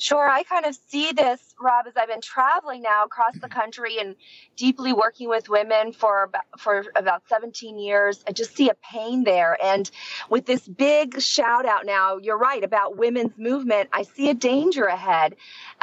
Sure, 0.00 0.26
I 0.26 0.44
kind 0.44 0.64
of 0.64 0.74
see 0.88 1.12
this, 1.12 1.54
Rob, 1.60 1.86
as 1.86 1.92
I've 1.94 2.08
been 2.08 2.22
traveling 2.22 2.80
now 2.80 3.04
across 3.04 3.38
the 3.38 3.50
country 3.50 3.98
and 4.00 4.16
deeply 4.56 4.94
working 4.94 5.28
with 5.28 5.50
women 5.50 5.92
for 5.92 6.22
about, 6.22 6.44
for 6.58 6.86
about 6.96 7.22
17 7.28 7.78
years. 7.78 8.24
I 8.26 8.32
just 8.32 8.56
see 8.56 8.70
a 8.70 8.74
pain 8.76 9.24
there, 9.24 9.58
and 9.62 9.90
with 10.30 10.46
this 10.46 10.66
big 10.66 11.20
shout 11.20 11.66
out 11.66 11.84
now, 11.84 12.16
you're 12.16 12.38
right 12.38 12.64
about 12.64 12.96
women's 12.96 13.36
movement. 13.36 13.90
I 13.92 14.04
see 14.04 14.30
a 14.30 14.34
danger 14.34 14.86
ahead. 14.86 15.36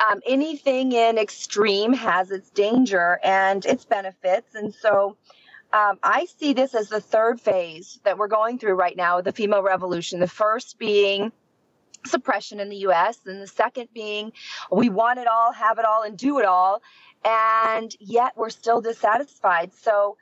Um, 0.10 0.20
anything 0.26 0.94
in 0.94 1.20
extreme 1.20 1.94
has 1.94 2.32
its 2.32 2.50
danger 2.50 3.20
and 3.24 3.64
its 3.66 3.86
benefits, 3.86 4.56
and 4.56 4.74
so. 4.74 5.16
Um, 5.74 6.00
I 6.02 6.28
see 6.40 6.54
this 6.54 6.74
as 6.74 6.88
the 6.88 7.02
third 7.02 7.42
phase 7.42 8.00
that 8.06 8.18
we're 8.18 8.30
going 8.30 8.58
through 8.58 8.76
right 8.76 8.96
now, 8.96 9.20
the 9.20 9.34
female 9.34 9.62
revolution. 9.62 10.22
The 10.22 10.26
first 10.26 10.80
being 10.80 11.34
suppression 12.08 12.60
in 12.60 12.70
the 12.70 12.78
US, 12.88 13.20
and 13.26 13.42
the 13.42 13.48
second 13.48 13.90
being 13.94 14.32
we 14.72 14.90
want 14.90 15.20
it 15.20 15.28
all, 15.28 15.52
have 15.52 15.80
it 15.80 15.86
all, 15.86 16.04
and 16.04 16.18
do 16.18 16.40
it 16.40 16.46
all. 16.46 16.82
And 17.26 17.96
yet 18.00 18.34
we're 18.36 18.50
still 18.50 18.82
dissatisfied. 18.82 19.74
So 19.74 20.18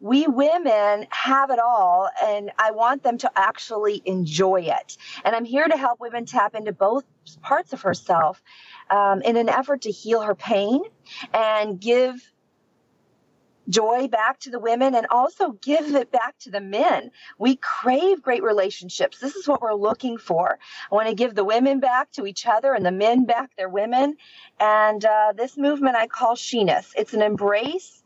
we 0.00 0.26
women 0.26 1.06
have 1.10 1.50
it 1.50 1.58
all, 1.58 2.10
and 2.22 2.50
I 2.58 2.72
want 2.72 3.02
them 3.02 3.16
to 3.18 3.30
actually 3.36 4.02
enjoy 4.04 4.62
it. 4.62 4.96
And 5.24 5.34
I'm 5.34 5.44
here 5.44 5.66
to 5.66 5.76
help 5.76 6.00
women 6.00 6.26
tap 6.26 6.54
into 6.54 6.72
both 6.72 7.04
parts 7.42 7.72
of 7.72 7.80
herself 7.82 8.42
um, 8.90 9.22
in 9.22 9.36
an 9.36 9.48
effort 9.48 9.82
to 9.82 9.90
heal 9.90 10.20
her 10.20 10.34
pain 10.34 10.82
and 11.32 11.80
give 11.80 12.33
joy 13.68 14.08
back 14.08 14.40
to 14.40 14.50
the 14.50 14.58
women 14.58 14.94
and 14.94 15.06
also 15.10 15.52
give 15.52 15.94
it 15.94 16.10
back 16.12 16.38
to 16.40 16.50
the 16.50 16.60
men. 16.60 17.10
We 17.38 17.56
crave 17.56 18.22
great 18.22 18.42
relationships. 18.42 19.18
This 19.18 19.36
is 19.36 19.48
what 19.48 19.62
we're 19.62 19.74
looking 19.74 20.18
for. 20.18 20.58
I 20.90 20.94
want 20.94 21.08
to 21.08 21.14
give 21.14 21.34
the 21.34 21.44
women 21.44 21.80
back 21.80 22.10
to 22.12 22.26
each 22.26 22.46
other 22.46 22.74
and 22.74 22.84
the 22.84 22.92
men 22.92 23.24
back 23.24 23.56
their 23.56 23.68
women. 23.68 24.16
And 24.60 25.04
uh, 25.04 25.32
this 25.36 25.56
movement 25.56 25.96
I 25.96 26.06
call 26.06 26.36
She-ness. 26.36 26.92
It's 26.96 27.14
an 27.14 27.22
embrace 27.22 28.02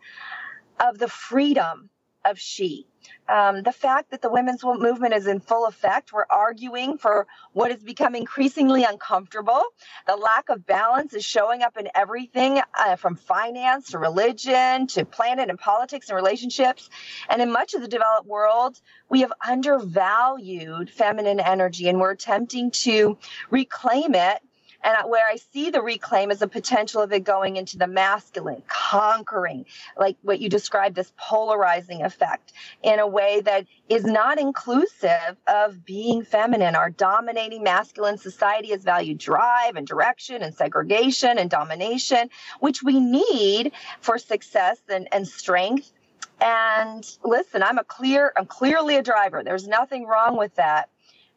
of 0.80 0.98
the 0.98 1.08
freedom 1.08 1.90
of 2.30 2.38
she 2.38 2.86
um, 3.28 3.62
the 3.62 3.72
fact 3.72 4.10
that 4.10 4.22
the 4.22 4.30
women's 4.30 4.64
movement 4.64 5.14
is 5.14 5.26
in 5.26 5.40
full 5.40 5.66
effect. 5.66 6.12
We're 6.12 6.26
arguing 6.30 6.98
for 6.98 7.26
what 7.52 7.70
has 7.70 7.82
become 7.82 8.14
increasingly 8.14 8.84
uncomfortable. 8.84 9.62
The 10.06 10.16
lack 10.16 10.48
of 10.48 10.66
balance 10.66 11.14
is 11.14 11.24
showing 11.24 11.62
up 11.62 11.76
in 11.76 11.88
everything 11.94 12.60
uh, 12.78 12.96
from 12.96 13.16
finance 13.16 13.90
to 13.90 13.98
religion 13.98 14.86
to 14.88 15.04
planet 15.04 15.50
and 15.50 15.58
politics 15.58 16.08
and 16.08 16.16
relationships. 16.16 16.88
And 17.28 17.42
in 17.42 17.52
much 17.52 17.74
of 17.74 17.82
the 17.82 17.88
developed 17.88 18.26
world, 18.26 18.80
we 19.10 19.20
have 19.20 19.32
undervalued 19.46 20.90
feminine 20.90 21.40
energy 21.40 21.88
and 21.88 22.00
we're 22.00 22.12
attempting 22.12 22.70
to 22.70 23.18
reclaim 23.50 24.14
it 24.14 24.40
and 24.82 24.96
where 25.10 25.26
I 25.26 25.36
see 25.36 25.70
the 25.70 25.82
reclaim 25.82 26.30
is 26.30 26.40
a 26.40 26.48
potential 26.48 27.02
of 27.02 27.12
it 27.12 27.24
going 27.24 27.56
into 27.56 27.78
the 27.78 27.86
masculine, 27.86 28.62
conquering, 28.68 29.66
like 29.96 30.16
what 30.22 30.40
you 30.40 30.48
described, 30.48 30.94
this 30.94 31.12
polarizing 31.16 32.02
effect 32.02 32.52
in 32.82 33.00
a 33.00 33.06
way 33.06 33.40
that 33.40 33.66
is 33.88 34.04
not 34.04 34.38
inclusive 34.38 35.36
of 35.46 35.84
being 35.84 36.24
feminine. 36.24 36.76
Our 36.76 36.90
dominating 36.90 37.64
masculine 37.64 38.18
society 38.18 38.68
has 38.68 38.84
valued 38.84 39.18
drive 39.18 39.76
and 39.76 39.86
direction 39.86 40.42
and 40.42 40.54
segregation 40.54 41.38
and 41.38 41.50
domination, 41.50 42.30
which 42.60 42.82
we 42.82 43.00
need 43.00 43.72
for 44.00 44.16
success 44.16 44.78
and, 44.88 45.08
and 45.12 45.26
strength. 45.26 45.92
And 46.40 47.04
listen, 47.24 47.64
I'm 47.64 47.78
a 47.78 47.84
clear, 47.84 48.32
I'm 48.36 48.46
clearly 48.46 48.96
a 48.96 49.02
driver. 49.02 49.42
There's 49.42 49.66
nothing 49.66 50.06
wrong 50.06 50.36
with 50.36 50.54
that. 50.54 50.88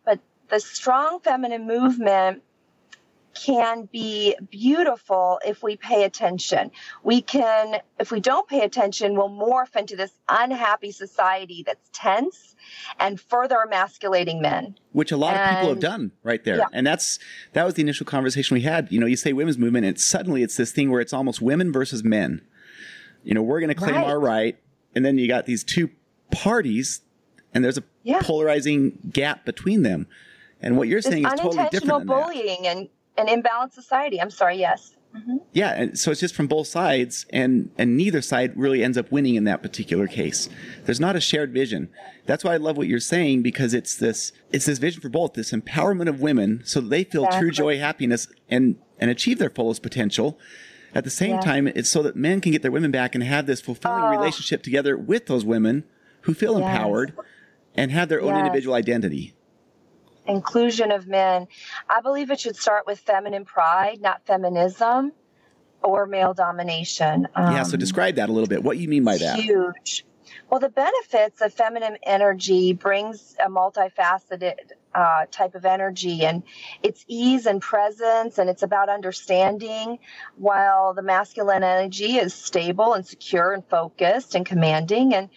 But 0.05 0.19
the 0.49 0.59
strong 0.59 1.19
feminine 1.21 1.65
movement 1.65 2.43
can 3.33 3.87
be 3.91 4.35
beautiful 4.49 5.39
if 5.45 5.63
we 5.63 5.77
pay 5.77 6.03
attention. 6.03 6.71
We 7.03 7.21
can, 7.21 7.81
if 7.99 8.11
we 8.11 8.19
don't 8.19 8.47
pay 8.47 8.61
attention, 8.61 9.15
we'll 9.15 9.29
morph 9.29 9.75
into 9.75 9.95
this 9.95 10.11
unhappy 10.29 10.91
society 10.91 11.63
that's 11.65 11.89
tense 11.93 12.55
and 12.99 13.19
further 13.19 13.57
emasculating 13.65 14.41
men. 14.41 14.77
Which 14.91 15.11
a 15.11 15.17
lot 15.17 15.35
and, 15.35 15.43
of 15.43 15.55
people 15.55 15.69
have 15.69 15.79
done 15.79 16.11
right 16.23 16.43
there. 16.43 16.57
Yeah. 16.57 16.65
And 16.73 16.85
that's, 16.85 17.19
that 17.53 17.63
was 17.63 17.75
the 17.75 17.81
initial 17.81 18.05
conversation 18.05 18.55
we 18.55 18.61
had. 18.61 18.91
You 18.91 18.99
know, 18.99 19.07
you 19.07 19.17
say 19.17 19.33
women's 19.33 19.57
movement 19.57 19.85
and 19.85 19.99
suddenly 19.99 20.43
it's 20.43 20.57
this 20.57 20.71
thing 20.71 20.91
where 20.91 21.01
it's 21.01 21.13
almost 21.13 21.41
women 21.41 21.71
versus 21.71 22.03
men. 22.03 22.41
You 23.23 23.33
know, 23.33 23.41
we're 23.41 23.59
going 23.59 23.69
to 23.69 23.75
claim 23.75 23.95
right. 23.95 24.07
our 24.07 24.19
right. 24.19 24.57
And 24.95 25.05
then 25.05 25.17
you 25.17 25.27
got 25.27 25.45
these 25.45 25.63
two 25.63 25.89
parties 26.31 27.01
and 27.53 27.63
there's 27.63 27.77
a 27.77 27.83
yeah. 28.03 28.21
polarizing 28.21 28.97
gap 29.11 29.45
between 29.45 29.83
them. 29.83 30.07
And 30.61 30.77
what 30.77 30.87
you're 30.87 31.01
this 31.01 31.11
saying 31.11 31.25
is 31.25 31.33
totally 31.33 31.67
different. 31.71 32.05
bullying 32.05 32.67
and 32.67 32.87
an 33.17 33.27
imbalanced 33.27 33.73
society. 33.73 34.21
I'm 34.21 34.29
sorry, 34.29 34.57
yes. 34.57 34.95
Mm-hmm. 35.15 35.37
Yeah, 35.51 35.71
and 35.71 35.99
so 35.99 36.11
it's 36.11 36.21
just 36.21 36.33
from 36.33 36.47
both 36.47 36.67
sides, 36.67 37.25
and 37.31 37.69
and 37.77 37.97
neither 37.97 38.21
side 38.21 38.55
really 38.55 38.81
ends 38.81 38.97
up 38.97 39.11
winning 39.11 39.35
in 39.35 39.43
that 39.43 39.61
particular 39.61 40.07
case. 40.07 40.47
There's 40.85 41.01
not 41.01 41.17
a 41.17 41.19
shared 41.21 41.51
vision. 41.51 41.89
That's 42.25 42.45
why 42.45 42.53
I 42.53 42.57
love 42.57 42.77
what 42.77 42.87
you're 42.87 43.01
saying 43.01 43.41
because 43.41 43.73
it's 43.73 43.97
this 43.97 44.31
it's 44.51 44.65
this 44.65 44.77
vision 44.77 45.01
for 45.01 45.09
both, 45.09 45.33
this 45.33 45.51
empowerment 45.51 46.07
of 46.07 46.21
women, 46.21 46.61
so 46.63 46.79
they 46.79 47.03
feel 47.03 47.25
exactly. 47.25 47.41
true 47.41 47.51
joy, 47.51 47.77
happiness, 47.77 48.27
and 48.49 48.77
and 48.99 49.11
achieve 49.11 49.37
their 49.37 49.49
fullest 49.49 49.83
potential. 49.83 50.39
At 50.95 51.03
the 51.03 51.09
same 51.09 51.35
yeah. 51.35 51.41
time, 51.41 51.67
it's 51.67 51.89
so 51.89 52.03
that 52.03 52.15
men 52.15 52.39
can 52.39 52.53
get 52.53 52.61
their 52.61 52.71
women 52.71 52.91
back 52.91 53.13
and 53.13 53.23
have 53.23 53.47
this 53.47 53.59
fulfilling 53.59 54.03
oh. 54.03 54.09
relationship 54.11 54.63
together 54.63 54.95
with 54.95 55.25
those 55.25 55.43
women 55.43 55.83
who 56.21 56.33
feel 56.33 56.57
yes. 56.57 56.69
empowered 56.69 57.13
and 57.75 57.91
have 57.91 58.07
their 58.07 58.21
own 58.21 58.35
yes. 58.35 58.45
individual 58.45 58.75
identity 58.75 59.33
inclusion 60.27 60.91
of 60.91 61.07
men. 61.07 61.47
I 61.89 62.01
believe 62.01 62.31
it 62.31 62.39
should 62.39 62.55
start 62.55 62.85
with 62.85 62.99
feminine 62.99 63.45
pride, 63.45 64.01
not 64.01 64.25
feminism 64.25 65.13
or 65.83 66.05
male 66.05 66.33
domination. 66.33 67.27
Um, 67.35 67.55
yeah, 67.55 67.63
so 67.63 67.73
um, 67.73 67.79
describe 67.79 68.15
that 68.15 68.29
a 68.29 68.31
little 68.31 68.47
bit. 68.47 68.63
What 68.63 68.77
you 68.77 68.87
mean 68.87 69.03
by 69.03 69.17
that? 69.17 69.39
Huge. 69.39 70.05
Well, 70.49 70.59
the 70.59 70.69
benefits 70.69 71.41
of 71.41 71.53
feminine 71.53 71.97
energy 72.03 72.73
brings 72.73 73.35
a 73.43 73.49
multifaceted 73.49 74.55
uh, 74.93 75.25
type 75.31 75.55
of 75.55 75.65
energy, 75.65 76.25
and 76.25 76.43
it's 76.83 77.05
ease 77.07 77.45
and 77.45 77.61
presence, 77.61 78.37
and 78.37 78.49
it's 78.49 78.61
about 78.61 78.89
understanding. 78.89 79.99
While 80.35 80.93
the 80.93 81.03
masculine 81.03 81.63
energy 81.63 82.17
is 82.17 82.33
stable 82.33 82.93
and 82.93 83.05
secure 83.05 83.53
and 83.53 83.65
focused 83.65 84.35
and 84.35 84.45
commanding, 84.45 85.13
and 85.13 85.29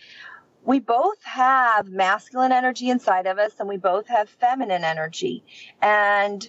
we 0.65 0.81
both 0.81 1.23
have 1.23 1.89
masculine 1.89 2.53
energy 2.53 2.89
inside 2.89 3.27
of 3.27 3.39
us 3.39 3.53
and 3.59 3.69
we 3.69 3.77
both 3.77 4.09
have 4.09 4.29
feminine 4.29 4.85
energy. 4.85 5.45
And 5.81 6.49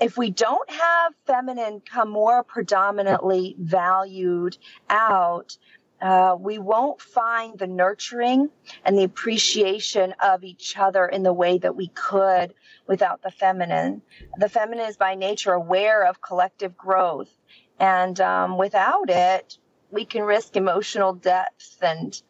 if 0.00 0.18
we 0.18 0.30
don't 0.30 0.68
have 0.70 1.14
feminine 1.24 1.80
come 1.80 2.10
more 2.10 2.42
predominantly 2.42 3.54
valued 3.58 4.58
out, 4.90 5.56
uh, 6.02 6.36
we 6.38 6.58
won't 6.58 7.00
find 7.00 7.58
the 7.58 7.66
nurturing 7.66 8.50
and 8.84 8.98
the 8.98 9.04
appreciation 9.04 10.14
of 10.20 10.42
each 10.42 10.76
other 10.76 11.06
in 11.06 11.22
the 11.22 11.32
way 11.32 11.56
that 11.58 11.76
we 11.76 11.88
could 11.88 12.52
without 12.88 13.22
the 13.22 13.30
feminine. 13.30 14.02
The 14.38 14.48
feminine 14.48 14.86
is 14.86 14.96
by 14.96 15.14
nature 15.14 15.52
aware 15.52 16.04
of 16.04 16.20
collective 16.20 16.76
growth. 16.76 17.30
And 17.78 18.20
um, 18.20 18.58
without 18.58 19.08
it, 19.08 19.58
we 19.90 20.04
can 20.04 20.22
risk 20.22 20.56
emotional 20.56 21.14
depth 21.14 21.78
and 21.80 22.20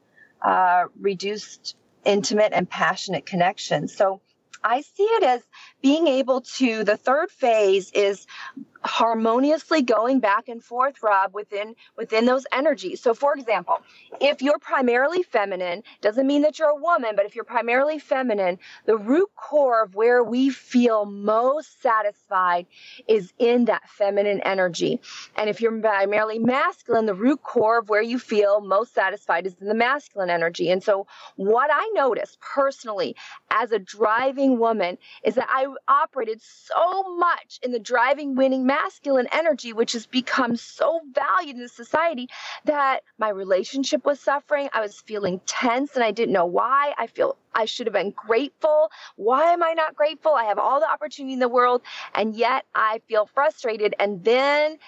uh, 0.44 0.84
reduced 1.00 1.76
intimate 2.04 2.52
and 2.52 2.68
passionate 2.68 3.26
connection. 3.26 3.88
So 3.88 4.20
I 4.62 4.82
see 4.82 5.04
it 5.04 5.22
as 5.22 5.42
being 5.82 6.06
able 6.06 6.42
to, 6.56 6.84
the 6.84 6.96
third 6.96 7.30
phase 7.30 7.90
is 7.92 8.26
harmoniously 8.84 9.82
going 9.82 10.20
back 10.20 10.48
and 10.48 10.62
forth 10.62 11.02
rob 11.02 11.34
within 11.34 11.74
within 11.96 12.26
those 12.26 12.46
energies. 12.52 13.00
So 13.00 13.14
for 13.14 13.34
example 13.34 13.78
if 14.20 14.42
you're 14.42 14.58
primarily 14.58 15.22
feminine 15.22 15.82
doesn't 16.00 16.26
mean 16.26 16.42
that 16.42 16.58
you're 16.58 16.68
a 16.68 16.76
woman 16.76 17.16
but 17.16 17.26
if 17.26 17.34
you're 17.34 17.44
primarily 17.44 17.98
feminine 17.98 18.58
the 18.86 18.96
root 18.96 19.30
core 19.36 19.82
of 19.84 19.94
where 19.94 20.22
we 20.22 20.50
feel 20.50 21.04
most 21.04 21.80
satisfied 21.82 22.66
is 23.08 23.32
in 23.38 23.66
that 23.66 23.88
feminine 23.88 24.40
energy. 24.42 25.00
And 25.36 25.50
if 25.50 25.60
you're 25.60 25.78
primarily 25.80 26.38
masculine 26.38 27.06
the 27.06 27.14
root 27.14 27.42
core 27.42 27.78
of 27.78 27.88
where 27.88 28.02
you 28.02 28.18
feel 28.18 28.60
most 28.60 28.94
satisfied 28.94 29.46
is 29.46 29.54
in 29.60 29.68
the 29.68 29.74
masculine 29.74 30.30
energy. 30.30 30.70
And 30.70 30.82
so 30.82 31.06
what 31.36 31.70
i 31.72 31.90
noticed 31.94 32.38
personally 32.40 33.16
as 33.50 33.72
a 33.72 33.78
driving 33.78 34.58
woman 34.58 34.98
is 35.24 35.34
that 35.34 35.48
i 35.50 35.66
operated 35.88 36.40
so 36.42 37.16
much 37.16 37.58
in 37.62 37.72
the 37.72 37.78
driving 37.78 38.34
winning 38.34 38.66
masculine 38.74 39.28
energy, 39.30 39.72
which 39.72 39.92
has 39.92 40.06
become 40.06 40.56
so 40.56 41.00
valued 41.12 41.56
in 41.56 41.68
society 41.68 42.28
that 42.64 43.00
my 43.18 43.28
relationship 43.28 44.04
was 44.04 44.18
suffering. 44.18 44.68
I 44.72 44.80
was 44.80 45.00
feeling 45.00 45.40
tense 45.46 45.94
and 45.94 46.02
I 46.02 46.10
didn't 46.10 46.32
know 46.32 46.46
why. 46.46 46.92
I 46.98 47.06
feel 47.06 47.36
I 47.54 47.66
should 47.66 47.86
have 47.86 47.94
been 47.94 48.10
grateful. 48.10 48.90
Why 49.16 49.52
am 49.52 49.62
I 49.62 49.74
not 49.74 49.94
grateful? 49.94 50.32
I 50.34 50.44
have 50.44 50.58
all 50.58 50.80
the 50.80 50.90
opportunity 50.90 51.34
in 51.34 51.38
the 51.38 51.48
world 51.48 51.82
and 52.14 52.34
yet 52.34 52.64
I 52.74 53.00
feel 53.08 53.26
frustrated. 53.26 53.94
And 53.98 54.24
then 54.24 54.78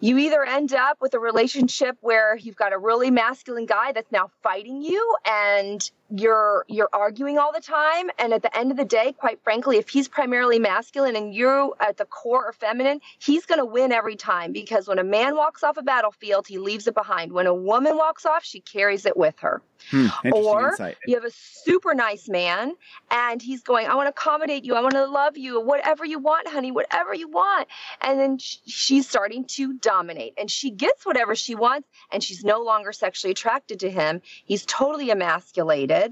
you 0.00 0.18
either 0.18 0.44
end 0.44 0.74
up 0.74 0.98
with 1.00 1.14
a 1.14 1.18
relationship 1.18 1.96
where 2.02 2.36
you've 2.36 2.56
got 2.56 2.74
a 2.74 2.78
really 2.78 3.10
masculine 3.10 3.64
guy 3.64 3.92
that's 3.92 4.12
now 4.12 4.30
fighting 4.42 4.82
you 4.82 5.16
and 5.24 5.90
you're 6.18 6.64
you're 6.68 6.88
arguing 6.92 7.38
all 7.38 7.52
the 7.52 7.60
time. 7.60 8.10
And 8.18 8.32
at 8.32 8.42
the 8.42 8.56
end 8.56 8.70
of 8.70 8.76
the 8.76 8.84
day 8.84 9.12
quite 9.12 9.42
frankly 9.42 9.78
if 9.78 9.88
he's 9.88 10.08
primarily 10.08 10.58
masculine 10.58 11.16
and 11.16 11.34
you 11.34 11.74
at 11.80 11.96
the 11.96 12.04
core 12.04 12.46
are 12.46 12.52
feminine 12.52 13.00
he's 13.18 13.46
going 13.46 13.58
to 13.58 13.64
win 13.64 13.92
every 13.92 14.16
time 14.16 14.52
because 14.52 14.86
when 14.86 14.98
a 14.98 15.04
man 15.04 15.36
walks 15.36 15.62
off 15.62 15.76
a 15.76 15.82
battlefield 15.82 16.46
he 16.46 16.58
leaves 16.58 16.86
it 16.86 16.94
behind. 16.94 17.32
When 17.32 17.46
a 17.46 17.54
woman 17.54 17.96
walks 17.96 18.26
off 18.26 18.44
she 18.44 18.60
carries 18.60 19.06
it 19.06 19.16
with 19.16 19.38
her. 19.40 19.62
Hmm, 19.90 20.06
or 20.32 20.70
insight. 20.70 20.96
you 21.06 21.14
have 21.14 21.24
a 21.24 21.30
super 21.30 21.94
nice 21.94 22.26
man 22.26 22.72
and 23.10 23.42
he's 23.42 23.62
going 23.62 23.86
i 23.86 23.94
want 23.94 24.06
to 24.06 24.10
accommodate 24.10 24.64
you. 24.64 24.74
I 24.74 24.80
want 24.80 24.94
to 24.94 25.06
love 25.06 25.36
you. 25.36 25.60
Whatever 25.60 26.04
you 26.04 26.18
want 26.18 26.48
honey 26.48 26.70
whatever 26.70 27.14
you 27.14 27.28
want. 27.28 27.68
And 28.00 28.18
then 28.18 28.38
she's 28.38 29.08
starting 29.08 29.44
to 29.56 29.74
dominate 29.74 30.34
and 30.38 30.50
she 30.50 30.70
gets 30.70 31.04
whatever 31.04 31.34
she 31.34 31.54
wants 31.54 31.88
and 32.12 32.22
she's 32.22 32.44
no 32.44 32.62
longer 32.62 32.92
sexually 32.92 33.32
attracted 33.32 33.80
to 33.80 33.90
him. 33.90 34.22
He's 34.44 34.64
totally 34.64 35.10
emasculated 35.10 36.03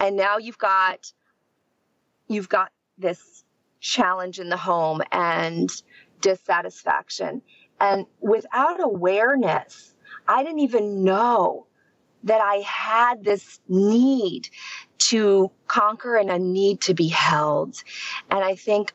and 0.00 0.16
now 0.16 0.38
you've 0.38 0.58
got 0.58 1.12
you've 2.28 2.48
got 2.48 2.72
this 2.98 3.44
challenge 3.80 4.38
in 4.40 4.48
the 4.48 4.56
home 4.56 5.00
and 5.12 5.70
dissatisfaction. 6.20 7.42
And 7.80 8.06
without 8.20 8.82
awareness 8.82 9.94
i 10.28 10.42
didn't 10.42 10.60
even 10.60 11.04
know 11.04 11.66
that 12.24 12.40
i 12.40 12.56
had 12.66 13.22
this 13.24 13.60
need 13.68 14.48
to 14.98 15.50
conquer 15.68 16.16
and 16.16 16.30
a 16.30 16.38
need 16.38 16.80
to 16.80 16.94
be 16.94 17.08
held. 17.08 17.76
And 18.30 18.42
i 18.42 18.54
think 18.54 18.92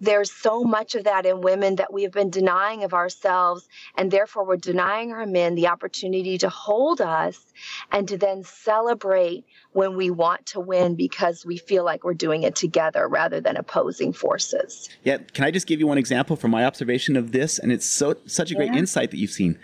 there's 0.00 0.30
so 0.30 0.62
much 0.62 0.94
of 0.94 1.04
that 1.04 1.24
in 1.24 1.40
women 1.40 1.76
that 1.76 1.92
we 1.92 2.02
have 2.02 2.12
been 2.12 2.30
denying 2.30 2.84
of 2.84 2.92
ourselves 2.92 3.68
and 3.96 4.10
therefore 4.10 4.44
we're 4.44 4.56
denying 4.56 5.12
our 5.12 5.26
men 5.26 5.54
the 5.54 5.66
opportunity 5.66 6.36
to 6.38 6.48
hold 6.48 7.00
us 7.00 7.52
and 7.92 8.08
to 8.08 8.18
then 8.18 8.42
celebrate 8.44 9.44
when 9.72 9.96
we 9.96 10.10
want 10.10 10.44
to 10.46 10.60
win 10.60 10.94
because 10.94 11.46
we 11.46 11.56
feel 11.56 11.84
like 11.84 12.04
we're 12.04 12.14
doing 12.14 12.42
it 12.42 12.54
together 12.54 13.08
rather 13.08 13.40
than 13.40 13.56
opposing 13.56 14.12
forces 14.12 14.88
yeah 15.04 15.18
can 15.32 15.44
i 15.44 15.50
just 15.50 15.66
give 15.66 15.80
you 15.80 15.86
one 15.86 15.98
example 15.98 16.36
from 16.36 16.50
my 16.50 16.64
observation 16.64 17.16
of 17.16 17.32
this 17.32 17.58
and 17.58 17.72
it's 17.72 17.86
so 17.86 18.14
such 18.26 18.50
a 18.50 18.54
great 18.54 18.72
yeah. 18.72 18.78
insight 18.78 19.10
that 19.10 19.18
you've 19.18 19.30
seen 19.30 19.58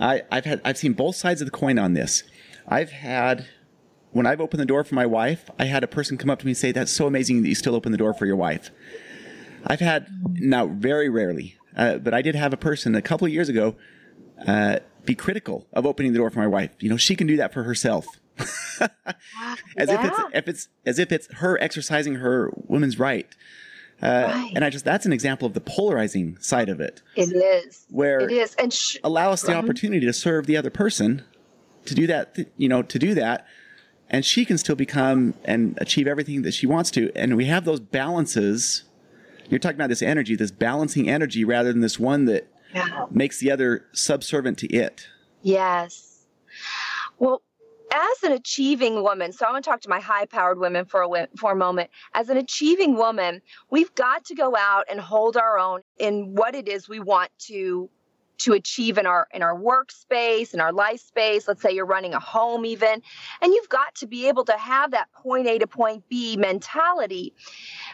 I, 0.00 0.22
i've 0.30 0.44
had 0.44 0.60
i've 0.64 0.78
seen 0.78 0.92
both 0.92 1.16
sides 1.16 1.40
of 1.40 1.46
the 1.46 1.52
coin 1.52 1.78
on 1.78 1.94
this 1.94 2.22
i've 2.68 2.90
had 2.90 3.46
when 4.10 4.24
I've 4.26 4.40
opened 4.40 4.60
the 4.60 4.66
door 4.66 4.84
for 4.84 4.94
my 4.94 5.04
wife, 5.04 5.50
I 5.58 5.66
had 5.66 5.84
a 5.84 5.86
person 5.86 6.16
come 6.16 6.30
up 6.30 6.38
to 6.38 6.46
me 6.46 6.52
and 6.52 6.56
say, 6.56 6.72
That's 6.72 6.90
so 6.90 7.06
amazing 7.06 7.42
that 7.42 7.48
you 7.48 7.54
still 7.54 7.74
open 7.74 7.92
the 7.92 7.98
door 7.98 8.14
for 8.14 8.24
your 8.24 8.36
wife. 8.36 8.70
I've 9.68 9.80
had 9.80 10.08
now 10.32 10.66
very 10.66 11.08
rarely, 11.08 11.56
uh, 11.76 11.98
but 11.98 12.14
I 12.14 12.22
did 12.22 12.34
have 12.34 12.52
a 12.52 12.56
person 12.56 12.94
a 12.94 13.02
couple 13.02 13.26
of 13.26 13.32
years 13.32 13.48
ago 13.48 13.76
uh, 14.46 14.78
be 15.04 15.14
critical 15.14 15.66
of 15.72 15.86
opening 15.86 16.12
the 16.12 16.18
door 16.18 16.30
for 16.30 16.38
my 16.38 16.46
wife. 16.46 16.70
You 16.80 16.88
know, 16.88 16.96
she 16.96 17.14
can 17.14 17.26
do 17.26 17.36
that 17.36 17.52
for 17.52 17.62
herself. 17.64 18.06
as 18.38 18.88
yeah. 19.88 19.94
if 19.94 20.04
it's 20.04 20.20
if 20.32 20.48
it's 20.48 20.68
as 20.86 20.98
if 20.98 21.12
it's 21.12 21.34
her 21.34 21.60
exercising 21.60 22.16
her 22.16 22.52
woman's 22.54 22.98
right. 22.98 23.34
Uh, 24.00 24.30
right. 24.32 24.52
And 24.54 24.64
I 24.64 24.70
just 24.70 24.84
that's 24.84 25.06
an 25.06 25.12
example 25.12 25.46
of 25.46 25.54
the 25.54 25.60
polarizing 25.60 26.38
side 26.38 26.68
of 26.68 26.80
it. 26.80 27.02
It 27.16 27.34
is 27.34 27.84
where 27.90 28.20
it 28.20 28.30
is, 28.30 28.54
and 28.54 28.72
sh- 28.72 28.96
allow 29.02 29.32
us 29.32 29.42
the 29.42 29.54
opportunity 29.54 30.06
to 30.06 30.12
serve 30.12 30.46
the 30.46 30.56
other 30.56 30.70
person, 30.70 31.24
to 31.86 31.94
do 31.94 32.06
that. 32.06 32.36
You 32.56 32.68
know, 32.68 32.82
to 32.82 32.98
do 32.98 33.14
that, 33.14 33.44
and 34.08 34.24
she 34.24 34.44
can 34.44 34.56
still 34.56 34.76
become 34.76 35.34
and 35.44 35.76
achieve 35.80 36.06
everything 36.06 36.42
that 36.42 36.54
she 36.54 36.66
wants 36.66 36.92
to. 36.92 37.10
And 37.16 37.36
we 37.36 37.46
have 37.46 37.64
those 37.64 37.80
balances 37.80 38.84
you're 39.48 39.58
talking 39.58 39.76
about 39.76 39.88
this 39.88 40.02
energy, 40.02 40.36
this 40.36 40.50
balancing 40.50 41.08
energy, 41.08 41.44
rather 41.44 41.72
than 41.72 41.80
this 41.80 41.98
one 41.98 42.26
that 42.26 42.48
yeah. 42.74 43.06
makes 43.10 43.38
the 43.40 43.50
other 43.50 43.86
subservient 43.92 44.58
to 44.58 44.66
it. 44.68 45.08
Yes. 45.42 46.26
Well, 47.18 47.42
as 47.92 48.22
an 48.22 48.32
achieving 48.32 49.02
woman, 49.02 49.32
so 49.32 49.46
I 49.46 49.52
want 49.52 49.64
to 49.64 49.70
talk 49.70 49.80
to 49.82 49.88
my 49.88 50.00
high 50.00 50.26
powered 50.26 50.58
women 50.58 50.84
for 50.84 51.02
a, 51.02 51.28
for 51.36 51.52
a 51.52 51.56
moment. 51.56 51.90
As 52.14 52.28
an 52.28 52.36
achieving 52.36 52.96
woman, 52.96 53.40
we've 53.70 53.94
got 53.94 54.24
to 54.26 54.34
go 54.34 54.54
out 54.56 54.84
and 54.90 55.00
hold 55.00 55.36
our 55.36 55.58
own 55.58 55.80
in 55.98 56.34
what 56.34 56.54
it 56.54 56.68
is 56.68 56.88
we 56.88 57.00
want 57.00 57.30
to 57.46 57.88
to 58.38 58.52
achieve 58.52 58.98
in 58.98 59.06
our 59.06 59.28
in 59.32 59.42
our 59.42 59.54
workspace 59.54 60.54
in 60.54 60.60
our 60.60 60.72
life 60.72 61.00
space. 61.00 61.46
Let's 61.48 61.62
say 61.62 61.72
you're 61.72 61.86
running 61.86 62.14
a 62.14 62.20
home 62.20 62.64
even 62.64 63.02
and 63.42 63.52
you've 63.52 63.68
got 63.68 63.94
to 63.96 64.06
be 64.06 64.28
able 64.28 64.44
to 64.46 64.52
have 64.52 64.92
that 64.92 65.12
point 65.12 65.46
a 65.46 65.58
to 65.58 65.66
point 65.66 66.08
b 66.08 66.36
mentality. 66.36 67.34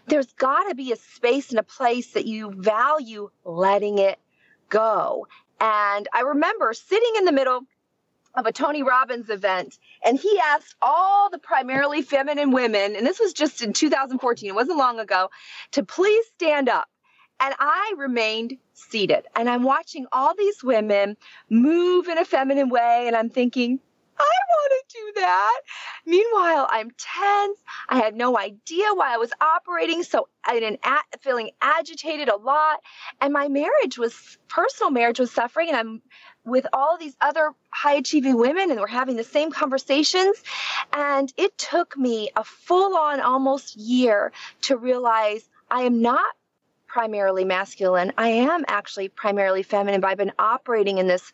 There's 0.06 0.32
got 0.32 0.68
to 0.68 0.74
be 0.74 0.92
a 0.92 0.96
space 0.96 1.50
and 1.50 1.58
a 1.58 1.64
place 1.64 2.12
that 2.12 2.26
you 2.26 2.52
value 2.56 3.30
letting 3.44 3.98
it 3.98 4.18
go. 4.68 5.26
And 5.60 6.08
i 6.12 6.20
remember 6.20 6.72
sitting 6.72 7.12
in 7.18 7.24
the 7.24 7.32
middle 7.32 7.62
of 8.34 8.46
a 8.46 8.52
Tony 8.52 8.82
Robbins 8.82 9.30
event, 9.30 9.78
and 10.04 10.18
he 10.18 10.40
asked 10.44 10.74
all 10.82 11.30
the 11.30 11.38
primarily 11.38 12.02
feminine 12.02 12.50
women, 12.50 12.96
and 12.96 13.06
this 13.06 13.20
was 13.20 13.32
just 13.32 13.62
in 13.62 13.72
2014, 13.72 14.48
it 14.48 14.54
wasn't 14.54 14.76
long 14.76 14.98
ago, 14.98 15.30
to 15.72 15.84
please 15.84 16.24
stand 16.34 16.68
up. 16.68 16.88
And 17.40 17.54
I 17.58 17.94
remained 17.96 18.58
seated. 18.72 19.26
And 19.34 19.48
I'm 19.48 19.62
watching 19.62 20.06
all 20.12 20.34
these 20.36 20.62
women 20.62 21.16
move 21.50 22.08
in 22.08 22.18
a 22.18 22.24
feminine 22.24 22.68
way. 22.68 23.04
And 23.06 23.16
I'm 23.16 23.30
thinking, 23.30 23.80
I 24.18 24.22
want 24.22 24.72
to 24.88 24.96
do 24.96 25.20
that. 25.20 25.60
Meanwhile, 26.06 26.68
I'm 26.70 26.90
tense. 26.90 27.58
I 27.88 27.96
had 27.96 28.14
no 28.14 28.38
idea 28.38 28.86
why 28.94 29.14
I 29.14 29.16
was 29.16 29.32
operating 29.40 30.02
so 30.02 30.28
and 30.46 30.78
at 30.84 31.02
feeling 31.20 31.50
agitated 31.60 32.28
a 32.28 32.36
lot. 32.36 32.80
And 33.20 33.32
my 33.32 33.48
marriage 33.48 33.98
was 33.98 34.38
personal 34.48 34.90
marriage 34.90 35.18
was 35.18 35.32
suffering. 35.32 35.68
And 35.68 35.76
I'm 35.76 36.02
with 36.44 36.66
all 36.72 36.98
these 36.98 37.16
other 37.20 37.50
high 37.70 37.94
achieving 37.94 38.36
women 38.36 38.70
and 38.70 38.78
we're 38.78 38.86
having 38.86 39.16
the 39.16 39.24
same 39.24 39.50
conversations. 39.50 40.42
And 40.92 41.32
it 41.36 41.56
took 41.58 41.96
me 41.96 42.30
a 42.36 42.44
full 42.44 42.96
on 42.96 43.20
almost 43.20 43.76
year 43.76 44.32
to 44.62 44.76
realize 44.76 45.48
I 45.70 45.82
am 45.82 46.02
not 46.02 46.34
primarily 46.94 47.44
masculine. 47.44 48.12
I 48.16 48.28
am 48.28 48.64
actually 48.68 49.08
primarily 49.08 49.64
feminine, 49.64 50.00
but 50.00 50.12
I've 50.12 50.16
been 50.16 50.30
operating 50.38 50.98
in 50.98 51.08
this 51.08 51.32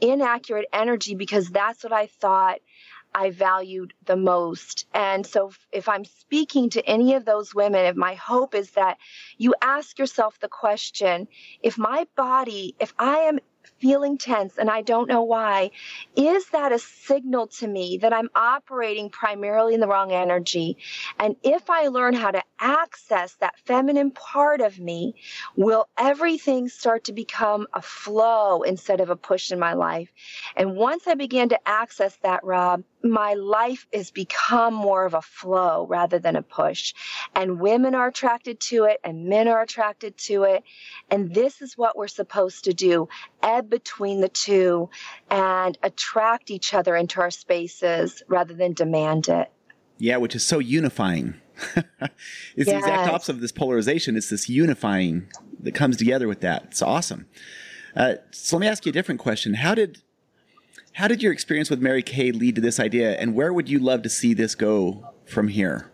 inaccurate 0.00 0.66
energy 0.72 1.16
because 1.16 1.50
that's 1.50 1.82
what 1.82 1.92
I 1.92 2.06
thought 2.06 2.60
I 3.12 3.30
valued 3.30 3.92
the 4.04 4.14
most. 4.14 4.86
And 4.94 5.26
so, 5.26 5.50
if 5.72 5.88
I'm 5.88 6.04
speaking 6.04 6.70
to 6.70 6.86
any 6.86 7.14
of 7.14 7.24
those 7.24 7.52
women, 7.52 7.86
if 7.86 7.96
my 7.96 8.14
hope 8.14 8.54
is 8.54 8.70
that 8.72 8.98
you 9.36 9.52
ask 9.60 9.98
yourself 9.98 10.38
the 10.38 10.46
question 10.46 11.26
if 11.60 11.76
my 11.76 12.06
body, 12.14 12.76
if 12.78 12.94
I 12.96 13.16
am 13.30 13.40
feeling 13.80 14.18
tense 14.18 14.58
and 14.58 14.70
I 14.70 14.82
don't 14.82 15.08
know 15.08 15.22
why, 15.22 15.70
is 16.16 16.48
that 16.50 16.72
a 16.72 16.78
signal 16.78 17.48
to 17.58 17.66
me 17.68 17.98
that 17.98 18.12
I'm 18.12 18.28
operating 18.34 19.10
primarily 19.10 19.74
in 19.74 19.80
the 19.80 19.88
wrong 19.88 20.12
energy? 20.12 20.76
And 21.18 21.36
if 21.42 21.70
I 21.70 21.88
learn 21.88 22.14
how 22.14 22.30
to 22.30 22.42
access 22.58 23.34
that 23.36 23.58
feminine 23.64 24.10
part 24.10 24.60
of 24.60 24.78
me, 24.78 25.14
will 25.56 25.88
everything 25.96 26.68
start 26.68 27.04
to 27.04 27.12
become 27.12 27.66
a 27.72 27.82
flow 27.82 28.62
instead 28.62 29.00
of 29.00 29.10
a 29.10 29.16
push 29.16 29.50
in 29.52 29.58
my 29.58 29.74
life? 29.74 30.10
And 30.56 30.76
once 30.76 31.06
I 31.06 31.14
begin 31.14 31.50
to 31.50 31.68
access 31.68 32.16
that, 32.22 32.44
Rob, 32.44 32.84
my 33.02 33.34
life 33.34 33.86
has 33.92 34.10
become 34.10 34.74
more 34.74 35.04
of 35.04 35.14
a 35.14 35.22
flow 35.22 35.86
rather 35.88 36.18
than 36.18 36.36
a 36.36 36.42
push. 36.42 36.94
And 37.34 37.60
women 37.60 37.94
are 37.94 38.08
attracted 38.08 38.60
to 38.60 38.84
it 38.84 39.00
and 39.04 39.26
men 39.26 39.48
are 39.48 39.62
attracted 39.62 40.16
to 40.18 40.44
it. 40.44 40.64
And 41.10 41.34
this 41.34 41.62
is 41.62 41.78
what 41.78 41.96
we're 41.96 42.08
supposed 42.08 42.64
to 42.64 42.74
do 42.74 43.08
ebb 43.42 43.70
between 43.70 44.20
the 44.20 44.28
two 44.28 44.90
and 45.30 45.78
attract 45.82 46.50
each 46.50 46.74
other 46.74 46.94
into 46.94 47.20
our 47.20 47.30
spaces 47.30 48.22
rather 48.28 48.54
than 48.54 48.72
demand 48.74 49.28
it. 49.28 49.50
Yeah, 49.98 50.16
which 50.16 50.34
is 50.34 50.46
so 50.46 50.58
unifying. 50.58 51.34
it's 51.76 51.86
yes. 52.56 52.66
the 52.66 52.76
exact 52.76 53.12
opposite 53.12 53.32
of 53.32 53.40
this 53.40 53.52
polarization. 53.52 54.16
It's 54.16 54.30
this 54.30 54.48
unifying 54.48 55.28
that 55.60 55.72
comes 55.72 55.96
together 55.96 56.26
with 56.26 56.40
that. 56.40 56.64
It's 56.64 56.82
awesome. 56.82 57.26
Uh, 57.94 58.14
so 58.30 58.56
let 58.56 58.60
me 58.60 58.68
ask 58.68 58.86
you 58.86 58.90
a 58.90 58.92
different 58.92 59.20
question. 59.20 59.54
How 59.54 59.74
did 59.74 60.02
how 60.92 61.08
did 61.08 61.22
your 61.22 61.32
experience 61.32 61.70
with 61.70 61.80
Mary 61.80 62.02
Kay 62.02 62.32
lead 62.32 62.54
to 62.56 62.60
this 62.60 62.80
idea, 62.80 63.12
and 63.12 63.34
where 63.34 63.52
would 63.52 63.68
you 63.68 63.78
love 63.78 64.02
to 64.02 64.08
see 64.08 64.34
this 64.34 64.54
go 64.54 65.12
from 65.24 65.48
here? 65.48 65.90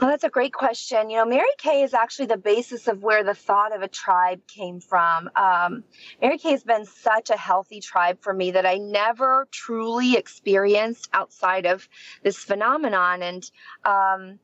Well, 0.00 0.10
that's 0.10 0.24
a 0.24 0.28
great 0.28 0.52
question. 0.52 1.08
You 1.08 1.18
know, 1.18 1.24
Mary 1.24 1.48
Kay 1.56 1.82
is 1.82 1.94
actually 1.94 2.26
the 2.26 2.36
basis 2.36 2.88
of 2.88 3.02
where 3.02 3.22
the 3.22 3.34
thought 3.34 3.74
of 3.74 3.80
a 3.80 3.88
tribe 3.88 4.46
came 4.46 4.80
from. 4.80 5.30
Um, 5.36 5.84
Mary 6.20 6.36
Kay 6.36 6.50
has 6.50 6.64
been 6.64 6.84
such 6.84 7.30
a 7.30 7.36
healthy 7.36 7.80
tribe 7.80 8.18
for 8.20 8.34
me 8.34 8.50
that 8.50 8.66
I 8.66 8.76
never 8.76 9.48
truly 9.50 10.16
experienced 10.16 11.08
outside 11.12 11.64
of 11.64 11.88
this 12.22 12.36
phenomenon. 12.36 13.22
And 13.22 13.50
um, 13.84 14.38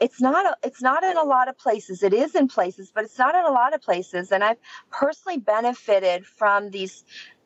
it's 0.00 0.20
not 0.20 0.46
a, 0.46 0.56
it's 0.66 0.82
not 0.82 1.04
in 1.04 1.16
a 1.16 1.22
lot 1.22 1.48
of 1.48 1.58
places. 1.58 2.02
It 2.02 2.14
is 2.14 2.34
in 2.34 2.48
places, 2.48 2.90
but 2.92 3.04
it's 3.04 3.18
not 3.18 3.34
in 3.34 3.44
a 3.44 3.52
lot 3.52 3.74
of 3.74 3.82
places. 3.82 4.32
And 4.32 4.42
I've 4.42 4.58
personally 4.90 5.38
benefited 5.38 6.26
from 6.26 6.70
these 6.70 7.04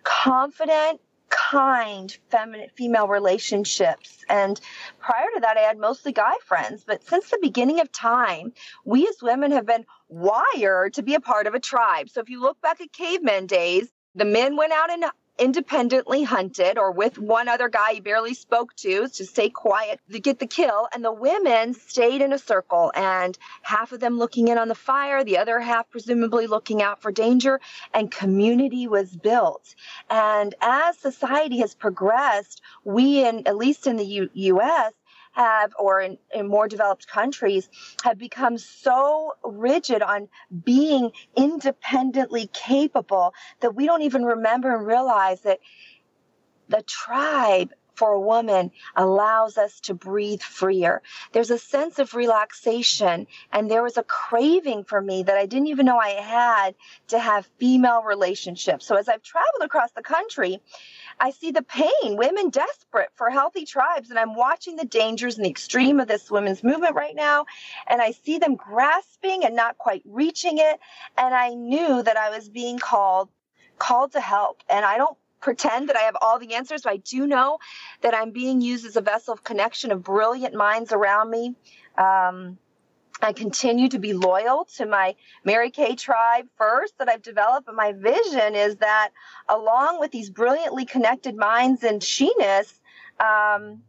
confident, 0.08 1.00
kind 1.28 2.16
feminine 2.30 2.70
female 2.74 3.06
relationships. 3.06 4.24
And 4.30 4.58
prior 4.98 5.26
to 5.34 5.40
that 5.40 5.58
i 5.58 5.60
had 5.60 5.78
mostly 5.78 6.12
guy 6.12 6.32
friends. 6.46 6.84
But 6.86 7.04
since 7.04 7.28
the 7.28 7.38
beginning 7.42 7.80
of 7.80 7.92
time 7.92 8.52
we 8.86 9.06
as 9.06 9.16
women 9.20 9.52
have 9.52 9.66
been 9.66 9.84
wired 10.08 10.94
to 10.94 11.02
be 11.02 11.14
a 11.14 11.20
part 11.20 11.46
of 11.46 11.54
a 11.54 11.60
tribe. 11.60 12.08
So 12.08 12.20
if 12.20 12.30
you 12.30 12.40
look 12.40 12.58
back 12.62 12.80
at 12.80 12.92
cavemen 12.92 13.46
days 13.46 13.88
the 14.14 14.24
men 14.24 14.56
went 14.56 14.72
out 14.72 14.90
and 14.90 15.04
independently 15.38 16.22
hunted 16.22 16.78
or 16.78 16.90
with 16.90 17.18
one 17.18 17.48
other 17.48 17.68
guy 17.68 17.94
he 17.94 18.00
barely 18.00 18.34
spoke 18.34 18.74
to 18.76 19.08
to 19.08 19.24
stay 19.24 19.48
quiet 19.48 20.00
to 20.10 20.20
get 20.20 20.38
the 20.38 20.46
kill 20.46 20.88
and 20.92 21.04
the 21.04 21.12
women 21.12 21.74
stayed 21.74 22.20
in 22.22 22.32
a 22.32 22.38
circle 22.38 22.92
and 22.94 23.38
half 23.62 23.92
of 23.92 24.00
them 24.00 24.18
looking 24.18 24.48
in 24.48 24.58
on 24.58 24.68
the 24.68 24.74
fire 24.74 25.24
the 25.24 25.38
other 25.38 25.60
half 25.60 25.88
presumably 25.90 26.46
looking 26.46 26.82
out 26.82 27.00
for 27.00 27.12
danger 27.12 27.60
and 27.94 28.10
community 28.10 28.86
was 28.88 29.16
built. 29.16 29.74
And 30.10 30.54
as 30.60 30.98
society 30.98 31.58
has 31.58 31.74
progressed 31.74 32.60
we 32.84 33.24
in 33.24 33.46
at 33.46 33.56
least 33.56 33.86
in 33.86 33.96
the 33.96 34.04
U- 34.04 34.30
US 34.34 34.92
have, 35.32 35.72
or 35.78 36.00
in, 36.00 36.18
in 36.34 36.48
more 36.48 36.68
developed 36.68 37.06
countries, 37.06 37.68
have 38.02 38.18
become 38.18 38.58
so 38.58 39.32
rigid 39.42 40.02
on 40.02 40.28
being 40.64 41.10
independently 41.36 42.48
capable 42.52 43.34
that 43.60 43.74
we 43.74 43.86
don't 43.86 44.02
even 44.02 44.24
remember 44.24 44.74
and 44.74 44.86
realize 44.86 45.40
that 45.42 45.60
the 46.68 46.82
tribe 46.82 47.72
for 47.98 48.12
a 48.12 48.20
woman 48.20 48.70
allows 48.94 49.58
us 49.58 49.80
to 49.80 49.92
breathe 49.92 50.40
freer. 50.40 51.02
There's 51.32 51.50
a 51.50 51.58
sense 51.58 51.98
of 51.98 52.14
relaxation, 52.14 53.26
and 53.52 53.68
there 53.68 53.82
was 53.82 53.96
a 53.96 54.04
craving 54.04 54.84
for 54.84 55.00
me 55.00 55.24
that 55.24 55.36
I 55.36 55.46
didn't 55.46 55.66
even 55.66 55.86
know 55.86 55.98
I 55.98 56.10
had 56.10 56.74
to 57.08 57.18
have 57.18 57.48
female 57.58 58.02
relationships. 58.04 58.86
So 58.86 58.94
as 58.94 59.08
I've 59.08 59.24
traveled 59.24 59.62
across 59.62 59.90
the 59.90 60.02
country, 60.02 60.60
I 61.20 61.30
see 61.30 61.50
the 61.50 61.62
pain, 61.62 62.16
women 62.16 62.50
desperate 62.50 63.10
for 63.16 63.30
healthy 63.30 63.64
tribes, 63.64 64.10
and 64.10 64.18
I'm 64.18 64.34
watching 64.34 64.76
the 64.76 64.84
dangers 64.84 65.36
and 65.36 65.44
the 65.44 65.50
extreme 65.50 66.00
of 66.00 66.08
this 66.08 66.30
women's 66.30 66.62
movement 66.62 66.94
right 66.94 67.14
now, 67.14 67.46
and 67.86 68.00
I 68.00 68.12
see 68.12 68.38
them 68.38 68.54
grasping 68.56 69.44
and 69.44 69.56
not 69.56 69.78
quite 69.78 70.02
reaching 70.04 70.58
it, 70.58 70.80
and 71.16 71.34
I 71.34 71.54
knew 71.54 72.02
that 72.02 72.16
I 72.16 72.30
was 72.30 72.48
being 72.48 72.78
called 72.78 73.28
called 73.78 74.12
to 74.12 74.20
help. 74.20 74.62
And 74.68 74.84
I 74.84 74.96
don't 74.98 75.16
pretend 75.40 75.88
that 75.88 75.96
I 75.96 76.00
have 76.00 76.16
all 76.20 76.38
the 76.38 76.54
answers, 76.54 76.82
but 76.82 76.92
I 76.92 76.96
do 76.98 77.26
know 77.26 77.58
that 78.02 78.14
I'm 78.14 78.32
being 78.32 78.60
used 78.60 78.84
as 78.84 78.96
a 78.96 79.00
vessel 79.00 79.32
of 79.32 79.44
connection 79.44 79.92
of 79.92 80.02
brilliant 80.02 80.54
minds 80.54 80.92
around 80.92 81.30
me. 81.30 81.54
Um, 81.96 82.58
I 83.20 83.32
continue 83.32 83.88
to 83.88 83.98
be 83.98 84.12
loyal 84.12 84.66
to 84.76 84.86
my 84.86 85.14
Mary 85.44 85.70
Kay 85.70 85.96
tribe 85.96 86.46
first 86.56 86.98
that 86.98 87.08
I've 87.08 87.22
developed, 87.22 87.66
but 87.66 87.74
my 87.74 87.92
vision 87.92 88.54
is 88.54 88.76
that 88.76 89.10
along 89.48 90.00
with 90.00 90.12
these 90.12 90.30
brilliantly 90.30 90.84
connected 90.84 91.36
minds 91.36 91.82
and 91.82 92.02
she-ness, 92.02 92.80
um, 93.18 93.82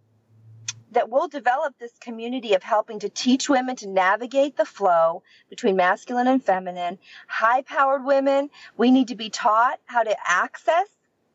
that 0.91 1.09
we'll 1.09 1.27
develop 1.27 1.75
this 1.77 1.91
community 1.99 2.55
of 2.55 2.63
helping 2.63 2.99
to 2.99 3.09
teach 3.09 3.47
women 3.47 3.75
to 3.75 3.87
navigate 3.87 4.57
the 4.57 4.65
flow 4.65 5.21
between 5.49 5.75
masculine 5.75 6.25
and 6.25 6.43
feminine. 6.43 6.97
High 7.27 7.61
powered 7.61 8.03
women, 8.03 8.49
we 8.75 8.89
need 8.89 9.09
to 9.09 9.15
be 9.15 9.29
taught 9.29 9.79
how 9.85 10.01
to 10.01 10.15
access 10.25 10.87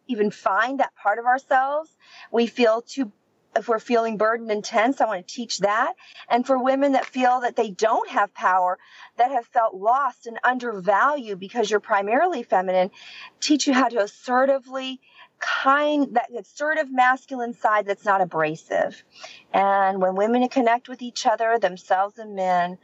even 0.07 0.31
find 0.31 0.81
that 0.81 0.95
part 0.97 1.19
of 1.19 1.25
ourselves. 1.25 1.91
We 2.31 2.47
feel 2.47 2.83
too 2.83 3.13
if 3.57 3.69
we're 3.69 3.79
feeling 3.79 4.17
burdened 4.17 4.51
and 4.51 4.65
tense, 4.65 5.01
I 5.01 5.07
want 5.07 5.27
to 5.27 5.35
teach 5.35 5.61
that. 5.61 5.95
And 6.29 6.47
for 6.47 6.63
women 6.63 6.93
that 6.93 7.07
feel 7.07 7.41
that 7.41 7.57
they 7.57 7.71
don't 7.71 8.09
have 8.11 8.35
power, 8.35 8.79
that 9.17 9.31
have 9.31 9.47
felt 9.47 9.75
lost 9.75 10.27
and 10.27 10.39
undervalued 10.45 11.41
because 11.41 11.71
you're 11.71 11.81
primarily 11.81 12.43
feminine, 12.43 12.91
teach 13.41 13.67
you 13.67 13.73
how 13.75 13.89
to 13.89 14.01
assertively 14.01 15.01
kind 15.41 16.15
that 16.15 16.31
assertive 16.39 16.93
masculine 16.93 17.53
side 17.53 17.87
that's 17.87 18.05
not 18.05 18.21
abrasive 18.21 19.05
and 19.53 20.01
when 20.01 20.15
women 20.15 20.49
connect 20.49 20.89
with 20.89 21.03
each 21.03 21.27
other 21.27 21.59
themselves 21.59 22.19
and 22.19 22.35
men 22.35 22.79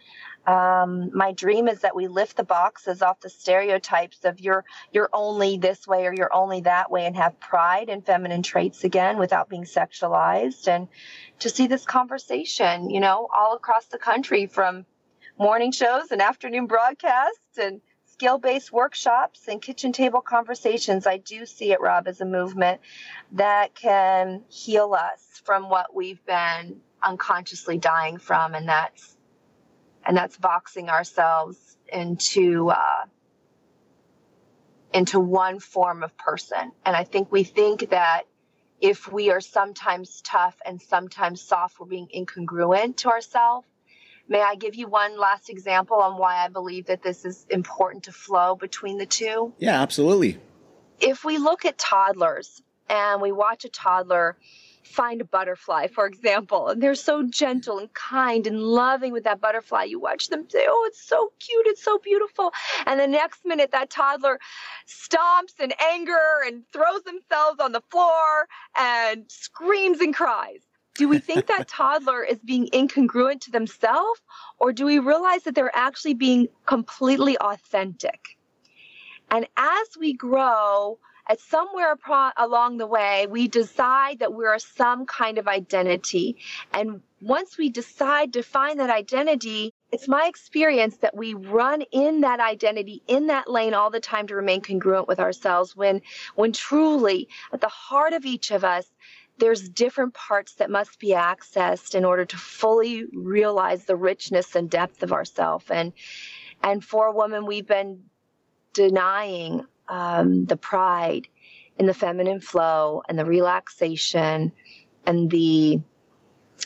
um, 0.46 1.10
my 1.14 1.32
dream 1.32 1.68
is 1.68 1.80
that 1.80 1.94
we 1.94 2.08
lift 2.08 2.36
the 2.36 2.44
boxes 2.44 3.02
off 3.02 3.20
the 3.20 3.28
stereotypes 3.28 4.24
of 4.24 4.40
you're 4.40 4.64
you're 4.92 5.10
only 5.12 5.58
this 5.58 5.86
way 5.86 6.06
or 6.06 6.14
you're 6.14 6.34
only 6.34 6.62
that 6.62 6.90
way 6.90 7.06
and 7.06 7.16
have 7.16 7.38
pride 7.40 7.88
in 7.88 8.02
feminine 8.02 8.42
traits 8.42 8.84
again 8.84 9.18
without 9.18 9.48
being 9.48 9.64
sexualized 9.64 10.66
and 10.66 10.88
to 11.38 11.50
see 11.50 11.66
this 11.66 11.84
conversation 11.84 12.90
you 12.90 13.00
know 13.00 13.28
all 13.36 13.54
across 13.54 13.86
the 13.86 13.98
country 13.98 14.46
from 14.46 14.86
morning 15.38 15.72
shows 15.72 16.10
and 16.10 16.22
afternoon 16.22 16.66
broadcasts 16.66 17.58
and 17.58 17.80
skill 18.20 18.36
based 18.38 18.70
workshops 18.70 19.48
and 19.48 19.62
kitchen 19.62 19.92
table 19.92 20.20
conversations, 20.20 21.06
I 21.06 21.16
do 21.16 21.46
see 21.46 21.72
it, 21.72 21.80
Rob, 21.80 22.06
as 22.06 22.20
a 22.20 22.26
movement 22.26 22.82
that 23.32 23.74
can 23.74 24.42
heal 24.50 24.92
us 24.92 25.40
from 25.42 25.70
what 25.70 25.94
we've 25.94 26.22
been 26.26 26.82
unconsciously 27.02 27.78
dying 27.78 28.18
from, 28.18 28.54
and 28.54 28.68
that's 28.68 29.16
and 30.10 30.16
that's 30.16 30.36
boxing 30.36 30.88
ourselves 30.88 31.76
into 31.86 32.68
uh, 32.68 33.04
into 34.92 35.20
one 35.20 35.60
form 35.60 36.02
of 36.02 36.16
person. 36.16 36.72
And 36.84 36.96
I 36.96 37.04
think 37.04 37.30
we 37.30 37.44
think 37.44 37.90
that 37.90 38.22
if 38.80 39.12
we 39.12 39.30
are 39.30 39.40
sometimes 39.40 40.20
tough 40.22 40.56
and 40.66 40.82
sometimes 40.82 41.40
soft, 41.40 41.78
we're 41.78 41.86
being 41.86 42.08
incongruent 42.12 42.96
to 42.96 43.08
ourselves. 43.08 43.68
May 44.26 44.42
I 44.42 44.56
give 44.56 44.74
you 44.74 44.88
one 44.88 45.16
last 45.16 45.48
example 45.48 45.98
on 45.98 46.18
why 46.18 46.44
I 46.44 46.48
believe 46.48 46.86
that 46.86 47.04
this 47.04 47.24
is 47.24 47.46
important 47.48 48.02
to 48.04 48.12
flow 48.12 48.56
between 48.56 48.98
the 48.98 49.06
two? 49.06 49.52
Yeah, 49.60 49.80
absolutely. 49.80 50.40
If 50.98 51.24
we 51.24 51.38
look 51.38 51.64
at 51.64 51.78
toddlers 51.78 52.60
and 52.88 53.22
we 53.22 53.30
watch 53.30 53.64
a 53.64 53.68
toddler 53.68 54.36
find 54.82 55.20
a 55.20 55.24
butterfly, 55.24 55.86
for 55.88 56.06
example, 56.06 56.68
and 56.68 56.82
they're 56.82 56.94
so 56.94 57.22
gentle 57.22 57.78
and 57.78 57.92
kind 57.92 58.46
and 58.46 58.60
loving 58.60 59.12
with 59.12 59.24
that 59.24 59.40
butterfly, 59.40 59.84
you 59.84 60.00
watch 60.00 60.28
them 60.28 60.48
say, 60.48 60.64
Oh, 60.68 60.84
it's 60.88 61.02
so 61.02 61.32
cute, 61.38 61.66
it's 61.66 61.82
so 61.82 61.98
beautiful. 61.98 62.52
And 62.86 62.98
the 62.98 63.06
next 63.06 63.44
minute, 63.44 63.72
that 63.72 63.90
toddler 63.90 64.38
stomps 64.86 65.60
in 65.60 65.72
anger 65.80 66.42
and 66.46 66.62
throws 66.72 67.02
themselves 67.02 67.60
on 67.60 67.72
the 67.72 67.82
floor 67.90 68.48
and 68.78 69.24
screams 69.28 70.00
and 70.00 70.14
cries. 70.14 70.60
Do 70.94 71.08
we 71.08 71.18
think 71.18 71.46
that 71.46 71.68
toddler 71.68 72.22
is 72.22 72.38
being 72.38 72.68
incongruent 72.72 73.40
to 73.42 73.50
themselves 73.50 74.20
or 74.58 74.72
do 74.72 74.84
we 74.84 74.98
realize 74.98 75.42
that 75.44 75.54
they're 75.54 75.74
actually 75.74 76.14
being 76.14 76.48
completely 76.66 77.38
authentic? 77.38 78.36
And 79.30 79.46
as 79.56 79.88
we 79.98 80.12
grow 80.12 80.98
at 81.30 81.40
somewhere 81.40 81.94
pro- 81.94 82.32
along 82.36 82.76
the 82.76 82.86
way 82.88 83.28
we 83.30 83.46
decide 83.46 84.18
that 84.18 84.34
we're 84.34 84.58
some 84.58 85.06
kind 85.06 85.38
of 85.38 85.46
identity. 85.46 86.36
And 86.74 87.02
once 87.22 87.56
we 87.56 87.70
decide 87.70 88.32
to 88.32 88.42
find 88.42 88.80
that 88.80 88.90
identity 88.90 89.72
it's 89.92 90.08
my 90.08 90.26
experience 90.26 90.96
that 90.98 91.16
we 91.16 91.34
run 91.34 91.82
in 91.90 92.20
that 92.20 92.38
identity 92.38 93.02
in 93.08 93.28
that 93.28 93.50
lane 93.50 93.74
all 93.74 93.90
the 93.90 94.00
time 94.00 94.26
to 94.28 94.36
remain 94.36 94.60
congruent 94.60 95.08
with 95.08 95.20
ourselves. 95.20 95.76
When 95.76 96.02
when 96.34 96.52
truly 96.52 97.28
at 97.52 97.60
the 97.60 97.68
heart 97.68 98.12
of 98.12 98.24
each 98.24 98.50
of 98.50 98.64
us 98.64 98.86
there's 99.38 99.68
different 99.68 100.14
parts 100.14 100.54
that 100.56 100.70
must 100.70 100.98
be 100.98 101.10
accessed 101.10 101.94
in 101.94 102.04
order 102.04 102.24
to 102.24 102.36
fully 102.36 103.04
realize 103.12 103.84
the 103.84 103.96
richness 103.96 104.54
and 104.56 104.68
depth 104.68 105.02
of 105.04 105.12
ourself. 105.12 105.70
And 105.70 105.92
and 106.62 106.84
for 106.84 107.06
a 107.06 107.12
woman 107.12 107.46
we've 107.46 107.66
been 107.68 108.02
denying 108.72 109.66
um, 109.90 110.46
the 110.46 110.56
pride 110.56 111.28
in 111.78 111.86
the 111.86 111.94
feminine 111.94 112.40
flow 112.40 113.02
and 113.08 113.18
the 113.18 113.24
relaxation 113.24 114.52
and 115.06 115.30
the 115.30 115.80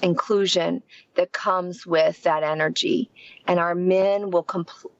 inclusion 0.02 0.82
that 1.14 1.32
comes 1.32 1.86
with 1.86 2.22
that 2.24 2.42
energy. 2.42 3.10
And 3.46 3.58
our 3.58 3.74
men 3.74 4.30
will 4.30 4.46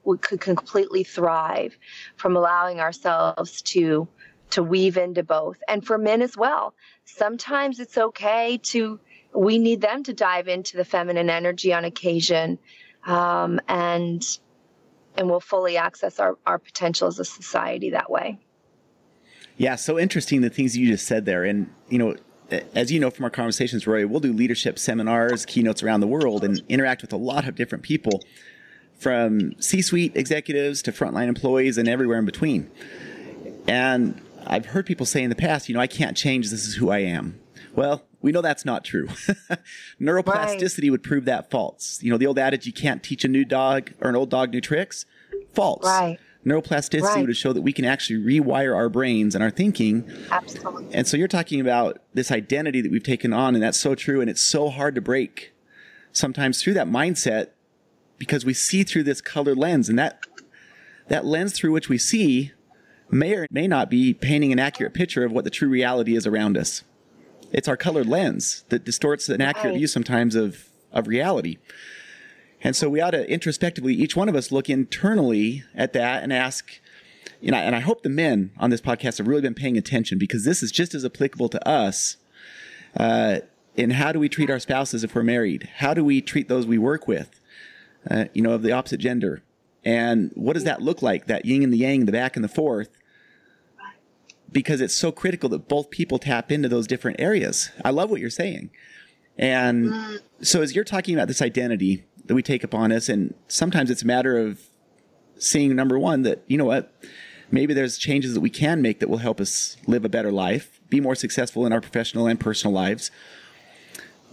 we 0.03 0.17
could 0.17 0.41
completely 0.41 1.03
thrive 1.03 1.77
from 2.15 2.35
allowing 2.35 2.79
ourselves 2.79 3.61
to 3.63 4.07
to 4.51 4.63
weave 4.63 4.97
into 4.97 5.23
both. 5.23 5.57
And 5.67 5.85
for 5.85 5.97
men 5.97 6.21
as 6.21 6.35
well 6.35 6.73
sometimes 7.05 7.79
it's 7.79 7.97
okay 7.97 8.57
to 8.63 8.99
we 9.33 9.57
need 9.57 9.81
them 9.81 10.03
to 10.03 10.13
dive 10.13 10.47
into 10.47 10.77
the 10.77 10.85
feminine 10.85 11.29
energy 11.29 11.73
on 11.73 11.85
occasion. 11.85 12.57
Um, 13.05 13.59
and 13.67 14.25
and 15.17 15.29
we'll 15.29 15.39
fully 15.39 15.77
access 15.77 16.19
our, 16.19 16.37
our 16.45 16.59
potential 16.59 17.07
as 17.07 17.19
a 17.19 17.25
society 17.25 17.89
that 17.89 18.09
way 18.09 18.37
yeah 19.57 19.75
so 19.75 19.99
interesting 19.99 20.41
the 20.41 20.49
things 20.49 20.77
you 20.77 20.87
just 20.87 21.05
said 21.05 21.25
there 21.25 21.43
and 21.43 21.69
you 21.89 21.97
know 21.97 22.15
as 22.75 22.91
you 22.91 22.99
know 22.99 23.09
from 23.09 23.25
our 23.25 23.31
conversations 23.31 23.87
Roya 23.87 24.07
we'll 24.07 24.19
do 24.19 24.33
leadership 24.33 24.77
seminars 24.77 25.45
keynotes 25.45 25.81
around 25.83 26.01
the 26.01 26.07
world 26.07 26.43
and 26.43 26.61
interact 26.69 27.01
with 27.01 27.13
a 27.13 27.17
lot 27.17 27.47
of 27.47 27.55
different 27.55 27.83
people 27.83 28.23
from 28.97 29.59
c-suite 29.61 30.15
executives 30.15 30.81
to 30.81 30.91
frontline 30.91 31.27
employees 31.27 31.77
and 31.77 31.87
everywhere 31.87 32.19
in 32.19 32.25
between 32.25 32.69
and 33.67 34.21
I've 34.47 34.67
heard 34.67 34.85
people 34.85 35.05
say 35.05 35.23
in 35.23 35.29
the 35.29 35.35
past, 35.35 35.67
you 35.69 35.75
know, 35.75 35.81
I 35.81 35.87
can't 35.87 36.15
change. 36.15 36.49
This 36.49 36.67
is 36.67 36.75
who 36.75 36.89
I 36.89 36.99
am. 36.99 37.39
Well, 37.73 38.03
we 38.25 38.31
know 38.31 38.41
that's 38.41 38.65
not 38.65 38.83
true. 38.83 39.05
Neuroplasticity 40.01 40.81
right. 40.81 40.91
would 40.91 41.03
prove 41.03 41.25
that 41.25 41.51
false. 41.51 42.01
You 42.01 42.09
know, 42.09 42.17
the 42.17 42.25
old 42.25 42.39
adage, 42.39 42.65
you 42.65 42.73
can't 42.73 43.03
teach 43.03 43.23
a 43.23 43.27
new 43.27 43.45
dog 43.45 43.91
or 44.01 44.09
an 44.09 44.15
old 44.15 44.31
dog 44.31 44.51
new 44.51 44.61
tricks. 44.61 45.05
False. 45.53 45.85
Right. 45.85 46.17
Neuroplasticity 46.43 47.03
right. 47.03 47.27
would 47.27 47.37
show 47.37 47.53
that 47.53 47.61
we 47.61 47.71
can 47.71 47.85
actually 47.85 48.19
rewire 48.19 48.75
our 48.75 48.89
brains 48.89 49.35
and 49.35 49.43
our 49.43 49.51
thinking. 49.51 50.11
Absolutely. 50.31 50.91
And 50.91 51.07
so 51.07 51.17
you're 51.17 51.27
talking 51.27 51.61
about 51.61 51.99
this 52.15 52.31
identity 52.31 52.81
that 52.81 52.91
we've 52.91 53.03
taken 53.03 53.31
on, 53.31 53.53
and 53.53 53.63
that's 53.63 53.79
so 53.79 53.93
true, 53.93 54.21
and 54.21 54.29
it's 54.29 54.41
so 54.41 54.69
hard 54.71 54.95
to 54.95 55.01
break 55.01 55.53
sometimes 56.11 56.63
through 56.63 56.73
that 56.73 56.87
mindset 56.87 57.49
because 58.17 58.43
we 58.43 58.55
see 58.55 58.83
through 58.83 59.03
this 59.03 59.21
colored 59.21 59.59
lens, 59.59 59.87
and 59.87 59.99
that 59.99 60.25
that 61.09 61.25
lens 61.25 61.53
through 61.53 61.73
which 61.73 61.89
we 61.89 61.99
see 61.99 62.53
may 63.11 63.35
or 63.35 63.45
may 63.51 63.67
not 63.67 63.91
be 63.91 64.15
painting 64.15 64.51
an 64.51 64.57
accurate 64.57 64.95
picture 64.95 65.23
of 65.23 65.31
what 65.31 65.43
the 65.43 65.51
true 65.51 65.69
reality 65.69 66.15
is 66.15 66.25
around 66.25 66.57
us. 66.57 66.83
It's 67.55 67.69
our 67.69 67.77
colored 67.77 68.05
lens 68.05 68.65
that 68.67 68.83
distorts 68.83 69.29
an 69.29 69.39
accurate 69.39 69.67
right. 69.67 69.77
view 69.77 69.87
sometimes 69.87 70.35
of, 70.35 70.67
of 70.91 71.07
reality. 71.07 71.57
And 72.61 72.75
so 72.75 72.89
we 72.89 72.99
ought 72.99 73.11
to 73.11 73.31
introspectively, 73.31 73.93
each 73.93 74.13
one 74.13 74.27
of 74.27 74.35
us, 74.35 74.51
look 74.51 74.69
internally 74.69 75.63
at 75.73 75.93
that 75.93 76.21
and 76.21 76.33
ask, 76.33 76.81
you 77.39 77.51
know, 77.51 77.57
and 77.57 77.73
I 77.73 77.79
hope 77.79 78.03
the 78.03 78.09
men 78.09 78.51
on 78.57 78.71
this 78.71 78.81
podcast 78.81 79.19
have 79.19 79.27
really 79.29 79.41
been 79.41 79.53
paying 79.53 79.77
attention 79.77 80.17
because 80.17 80.43
this 80.43 80.61
is 80.61 80.69
just 80.69 80.93
as 80.93 81.05
applicable 81.05 81.47
to 81.47 81.65
us. 81.65 82.17
Uh, 82.97 83.39
in 83.77 83.91
how 83.91 84.11
do 84.11 84.19
we 84.19 84.27
treat 84.27 84.49
our 84.49 84.59
spouses 84.59 85.05
if 85.05 85.15
we're 85.15 85.23
married? 85.23 85.69
How 85.77 85.93
do 85.93 86.03
we 86.03 86.21
treat 86.21 86.49
those 86.49 86.67
we 86.67 86.77
work 86.77 87.07
with, 87.07 87.39
uh, 88.09 88.25
you 88.33 88.41
know, 88.41 88.51
of 88.51 88.63
the 88.63 88.73
opposite 88.73 88.99
gender? 88.99 89.43
And 89.85 90.31
what 90.35 90.53
does 90.53 90.65
that 90.65 90.81
look 90.81 91.01
like? 91.01 91.27
That 91.27 91.45
yin 91.45 91.63
and 91.63 91.71
the 91.71 91.77
yang, 91.77 92.05
the 92.05 92.11
back 92.11 92.35
and 92.35 92.43
the 92.43 92.49
forth. 92.49 92.89
Because 94.51 94.81
it's 94.81 94.95
so 94.95 95.11
critical 95.11 95.49
that 95.49 95.67
both 95.67 95.89
people 95.89 96.19
tap 96.19 96.51
into 96.51 96.69
those 96.69 96.87
different 96.87 97.19
areas. 97.19 97.71
I 97.83 97.89
love 97.89 98.09
what 98.09 98.21
you're 98.21 98.29
saying. 98.29 98.69
And 99.37 99.87
mm. 99.87 100.19
so 100.41 100.61
as 100.61 100.75
you're 100.75 100.85
talking 100.85 101.13
about 101.15 101.27
this 101.27 101.41
identity 101.41 102.05
that 102.25 102.35
we 102.35 102.41
take 102.41 102.63
upon 102.63 102.91
us, 102.91 103.09
and 103.09 103.33
sometimes 103.47 103.91
it's 103.91 104.03
a 104.03 104.07
matter 104.07 104.37
of 104.37 104.61
seeing 105.37 105.75
number 105.75 105.99
one 105.99 106.21
that, 106.23 106.43
you 106.47 106.57
know 106.57 106.65
what, 106.65 106.93
maybe 107.51 107.73
there's 107.73 107.97
changes 107.97 108.33
that 108.33 108.41
we 108.41 108.49
can 108.49 108.81
make 108.81 108.99
that 108.99 109.09
will 109.09 109.17
help 109.17 109.41
us 109.41 109.77
live 109.87 110.05
a 110.05 110.09
better 110.09 110.31
life, 110.31 110.79
be 110.89 110.99
more 110.99 111.15
successful 111.15 111.65
in 111.65 111.73
our 111.73 111.81
professional 111.81 112.27
and 112.27 112.39
personal 112.39 112.73
lives. 112.73 113.11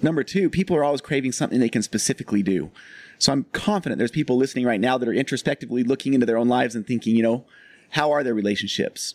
Number 0.01 0.25
two, 0.25 0.49
people 0.51 0.77
are 0.77 0.85
always 0.85 1.01
craving 1.01 1.33
something 1.33 1.61
they 1.61 1.69
can 1.69 1.83
specifically 1.83 2.43
do. 2.43 2.71
So 3.19 3.33
I'm 3.33 3.45
confident 3.53 3.99
there's 3.99 4.11
people 4.11 4.37
listening 4.37 4.65
right 4.65 4.81
now 4.81 4.99
that 4.99 5.09
are 5.09 5.13
introspectively 5.13 5.85
looking 5.85 6.15
into 6.15 6.27
their 6.27 6.37
own 6.37 6.49
lives 6.49 6.75
and 6.75 6.87
thinking, 6.87 7.15
you 7.15 7.23
know, 7.23 7.45
how 7.91 8.11
are 8.11 8.25
their 8.25 8.35
relationships? 8.35 9.15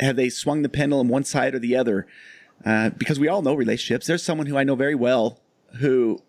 Have 0.00 0.16
they 0.16 0.28
swung 0.28 0.62
the 0.62 0.68
pendulum 0.68 1.08
one 1.08 1.24
side 1.24 1.54
or 1.54 1.58
the 1.58 1.76
other? 1.76 2.06
Uh, 2.64 2.90
because 2.90 3.20
we 3.20 3.28
all 3.28 3.42
know 3.42 3.54
relationships. 3.54 4.06
There's 4.06 4.22
someone 4.22 4.46
who 4.46 4.56
I 4.56 4.64
know 4.64 4.74
very 4.74 4.94
well 4.94 5.40
who 5.78 6.20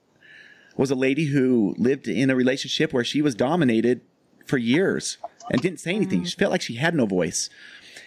was 0.76 0.92
a 0.92 0.96
lady 0.96 1.26
who 1.26 1.76
lived 1.78 2.08
in 2.08 2.30
a 2.30 2.36
relationship 2.36 2.92
where 2.92 3.04
she 3.04 3.22
was 3.22 3.36
dominated 3.36 4.02
for 4.46 4.58
years 4.58 5.18
and 5.50 5.62
didn't 5.62 5.80
say 5.80 5.96
anything. 5.96 6.24
She 6.26 6.36
felt 6.36 6.52
like 6.52 6.62
she 6.62 6.76
had 6.76 6.94
no 6.94 7.06
voice. 7.06 7.50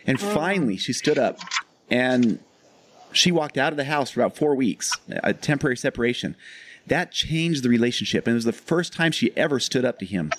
And 0.07 0.21
finally, 0.21 0.77
she 0.77 0.93
stood 0.93 1.19
up 1.19 1.39
and 1.91 2.41
she 3.13 3.33
walked 3.33 3.57
out 3.57 3.73
of 3.73 3.77
the 3.77 3.85
house 3.85 4.11
for 4.11 4.21
about 4.21 4.37
four 4.37 4.55
weeks, 4.55 4.93
a 5.09 5.33
temporary 5.33 5.77
separation. 5.77 6.37
That 6.87 7.13
changed 7.13 7.63
the 7.63 7.69
relationship. 7.69 8.27
And 8.27 8.33
it 8.33 8.37
was 8.37 8.45
the 8.45 8.53
first 8.53 8.93
time 8.93 9.13
she 9.13 9.37
ever 9.37 9.61
stood 9.61 9.85
up 9.85 9.99
to 10.01 10.07
him. 10.07 10.33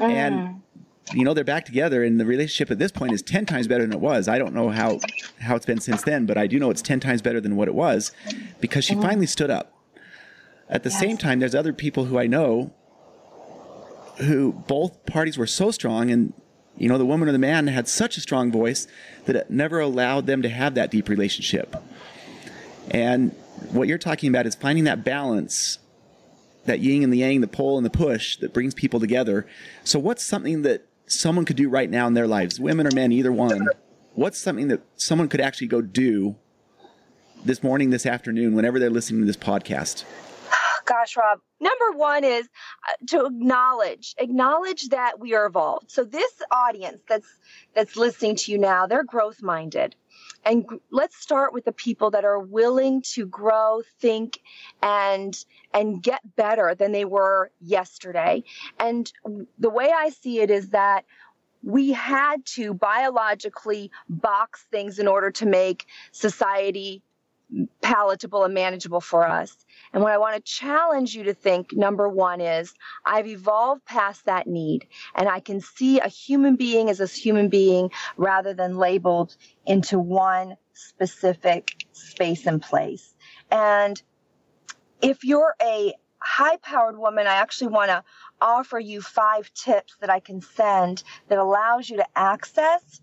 And 0.00 0.62
you 1.12 1.24
know 1.24 1.34
they're 1.34 1.44
back 1.44 1.64
together 1.64 2.04
and 2.04 2.20
the 2.20 2.24
relationship 2.24 2.70
at 2.70 2.78
this 2.78 2.92
point 2.92 3.12
is 3.12 3.22
10 3.22 3.46
times 3.46 3.66
better 3.66 3.82
than 3.82 3.92
it 3.92 4.00
was 4.00 4.28
i 4.28 4.38
don't 4.38 4.54
know 4.54 4.68
how 4.70 4.98
how 5.40 5.56
it's 5.56 5.66
been 5.66 5.80
since 5.80 6.02
then 6.02 6.26
but 6.26 6.38
i 6.38 6.46
do 6.46 6.58
know 6.58 6.70
it's 6.70 6.82
10 6.82 7.00
times 7.00 7.20
better 7.20 7.40
than 7.40 7.56
what 7.56 7.68
it 7.68 7.74
was 7.74 8.12
because 8.60 8.84
she 8.84 8.94
uh-huh. 8.94 9.02
finally 9.02 9.26
stood 9.26 9.50
up 9.50 9.74
at 10.68 10.82
the 10.82 10.90
yes. 10.90 10.98
same 10.98 11.16
time 11.16 11.40
there's 11.40 11.54
other 11.54 11.72
people 11.72 12.06
who 12.06 12.18
i 12.18 12.26
know 12.26 12.72
who 14.18 14.52
both 14.52 15.04
parties 15.06 15.36
were 15.36 15.46
so 15.46 15.70
strong 15.70 16.10
and 16.10 16.32
you 16.76 16.88
know 16.88 16.98
the 16.98 17.06
woman 17.06 17.28
or 17.28 17.32
the 17.32 17.38
man 17.38 17.66
had 17.66 17.88
such 17.88 18.16
a 18.16 18.20
strong 18.20 18.50
voice 18.52 18.86
that 19.26 19.36
it 19.36 19.50
never 19.50 19.80
allowed 19.80 20.26
them 20.26 20.40
to 20.42 20.48
have 20.48 20.74
that 20.74 20.90
deep 20.90 21.08
relationship 21.08 21.76
and 22.90 23.32
what 23.70 23.88
you're 23.88 23.98
talking 23.98 24.28
about 24.28 24.46
is 24.46 24.54
finding 24.54 24.84
that 24.84 25.04
balance 25.04 25.78
that 26.64 26.80
yin 26.80 27.02
and 27.02 27.12
the 27.12 27.18
yang, 27.18 27.40
the 27.40 27.48
pull 27.48 27.76
and 27.76 27.84
the 27.84 27.90
push 27.90 28.36
that 28.36 28.52
brings 28.54 28.74
people 28.74 29.00
together. 29.00 29.46
So, 29.84 29.98
what's 29.98 30.22
something 30.22 30.62
that 30.62 30.86
someone 31.06 31.44
could 31.44 31.56
do 31.56 31.68
right 31.68 31.90
now 31.90 32.06
in 32.06 32.14
their 32.14 32.26
lives, 32.26 32.58
women 32.60 32.86
or 32.86 32.90
men, 32.94 33.12
either 33.12 33.32
one? 33.32 33.68
What's 34.14 34.38
something 34.38 34.68
that 34.68 34.82
someone 34.96 35.28
could 35.28 35.40
actually 35.40 35.68
go 35.68 35.80
do 35.80 36.36
this 37.44 37.62
morning, 37.62 37.90
this 37.90 38.06
afternoon, 38.06 38.54
whenever 38.54 38.78
they're 38.78 38.90
listening 38.90 39.22
to 39.22 39.26
this 39.26 39.36
podcast? 39.36 40.04
Gosh, 40.84 41.16
Rob, 41.16 41.38
number 41.60 41.96
one 41.96 42.24
is 42.24 42.48
uh, 42.88 43.06
to 43.08 43.26
acknowledge 43.26 44.14
acknowledge 44.18 44.88
that 44.88 45.20
we 45.20 45.34
are 45.34 45.46
evolved. 45.46 45.90
So 45.90 46.04
this 46.04 46.30
audience 46.50 47.00
that's 47.08 47.28
that's 47.74 47.96
listening 47.96 48.36
to 48.36 48.52
you 48.52 48.58
now, 48.58 48.86
they're 48.86 49.04
growth 49.04 49.42
minded 49.42 49.94
and 50.44 50.64
let's 50.90 51.16
start 51.16 51.52
with 51.52 51.64
the 51.64 51.72
people 51.72 52.10
that 52.10 52.24
are 52.24 52.38
willing 52.38 53.02
to 53.02 53.26
grow 53.26 53.82
think 54.00 54.40
and 54.82 55.44
and 55.72 56.02
get 56.02 56.20
better 56.36 56.74
than 56.74 56.92
they 56.92 57.04
were 57.04 57.50
yesterday. 57.60 58.42
And 58.78 59.10
the 59.58 59.70
way 59.70 59.90
i 59.94 60.10
see 60.10 60.40
it 60.40 60.50
is 60.50 60.70
that 60.70 61.04
we 61.62 61.92
had 61.92 62.44
to 62.44 62.74
biologically 62.74 63.90
box 64.08 64.66
things 64.70 64.98
in 64.98 65.06
order 65.06 65.30
to 65.30 65.46
make 65.46 65.86
society 66.10 67.02
palatable 67.80 68.44
and 68.44 68.54
manageable 68.54 69.00
for 69.00 69.26
us. 69.26 69.64
And 69.92 70.02
what 70.02 70.12
I 70.12 70.18
want 70.18 70.36
to 70.36 70.40
challenge 70.40 71.14
you 71.14 71.24
to 71.24 71.34
think 71.34 71.72
number 71.72 72.08
one 72.08 72.40
is 72.40 72.72
I've 73.04 73.26
evolved 73.26 73.84
past 73.84 74.24
that 74.24 74.46
need 74.46 74.86
and 75.14 75.28
I 75.28 75.40
can 75.40 75.60
see 75.60 76.00
a 76.00 76.08
human 76.08 76.56
being 76.56 76.88
as 76.88 77.00
a 77.00 77.06
human 77.06 77.48
being 77.48 77.90
rather 78.16 78.54
than 78.54 78.78
labeled 78.78 79.36
into 79.66 79.98
one 79.98 80.56
specific 80.72 81.84
space 81.92 82.46
and 82.46 82.62
place. 82.62 83.14
And 83.50 84.02
if 85.02 85.24
you're 85.24 85.54
a 85.60 85.94
high 86.18 86.56
powered 86.58 86.96
woman, 86.96 87.26
I 87.26 87.34
actually 87.34 87.72
want 87.72 87.90
to 87.90 88.04
offer 88.40 88.78
you 88.78 89.02
five 89.02 89.52
tips 89.54 89.96
that 90.00 90.10
I 90.10 90.20
can 90.20 90.40
send 90.40 91.02
that 91.28 91.38
allows 91.38 91.90
you 91.90 91.98
to 91.98 92.06
access 92.16 93.02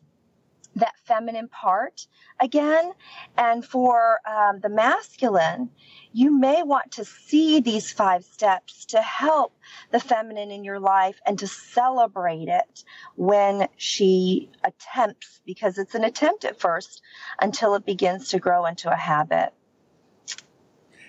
that 0.80 0.96
feminine 1.06 1.48
part 1.48 2.08
again. 2.40 2.92
And 3.38 3.64
for 3.66 4.20
um, 4.28 4.60
the 4.60 4.70
masculine, 4.70 5.70
you 6.12 6.38
may 6.38 6.64
want 6.64 6.92
to 6.94 7.06
see 7.06 7.60
these 7.60 7.92
five 7.92 8.24
steps 8.24 8.86
to 8.86 9.02
help 9.02 9.54
the 9.92 10.00
feminine 10.00 10.52
in 10.52 10.64
your 10.64 10.80
life 10.80 11.20
and 11.26 11.38
to 11.40 11.48
celebrate 11.48 12.48
it 12.48 12.84
when 13.16 13.68
she 13.78 14.50
attempts, 14.64 15.42
because 15.46 15.78
it's 15.78 15.96
an 15.96 16.04
attempt 16.04 16.46
at 16.46 16.60
first 16.60 17.02
until 17.42 17.76
it 17.76 17.86
begins 17.86 18.30
to 18.30 18.40
grow 18.40 18.66
into 18.66 18.92
a 18.92 18.96
habit. 18.96 19.54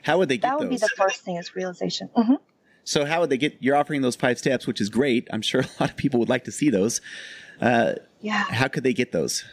How 0.03 0.19
would 0.19 0.29
they 0.29 0.37
get 0.39 0.49
That 0.49 0.59
would 0.59 0.71
those? 0.71 0.81
be 0.81 0.87
the 0.87 0.93
first 0.97 1.23
thing 1.23 1.37
is 1.37 1.55
realization. 1.55 2.09
Mm-hmm. 2.17 2.35
So 2.85 3.05
how 3.05 3.21
would 3.21 3.31
they 3.31 3.37
get? 3.37 3.57
You're 3.61 3.77
offering 3.77 4.01
those 4.03 4.17
five 4.17 4.39
steps, 4.39 4.67
which 4.67 4.81
is 4.81 4.89
great. 4.89 5.29
I'm 5.33 5.43
sure 5.43 5.61
a 5.63 5.69
lot 5.79 5.91
of 5.91 5.97
people 5.97 6.19
would 6.21 6.29
like 6.29 6.45
to 6.45 6.53
see 6.53 6.71
those. 6.71 7.01
Uh, 7.61 7.95
yeah. 8.21 8.45
How 8.51 8.69
could 8.69 8.83
they 8.83 8.93
get 8.95 9.13
those? 9.13 9.45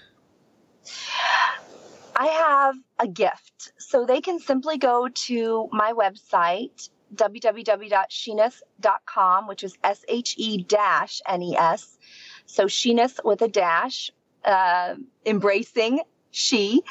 I 2.15 2.27
have 2.27 2.75
a 2.99 3.07
gift. 3.07 3.71
So 3.77 4.05
they 4.05 4.21
can 4.21 4.39
simply 4.39 4.77
go 4.77 5.07
to 5.07 5.67
my 5.71 5.93
website, 5.93 6.89
www.sheness.com, 7.13 9.47
which 9.47 9.63
is 9.63 9.77
S 9.83 10.03
H 10.07 10.33
E 10.37 10.63
dash 10.63 11.21
N 11.27 11.43
E 11.43 11.55
S. 11.55 11.99
So 12.45 12.65
Sheness 12.65 13.19
with 13.23 13.43
a 13.43 13.47
dash, 13.47 14.11
uh, 14.43 14.95
embracing 15.25 16.01
she, 16.31 16.81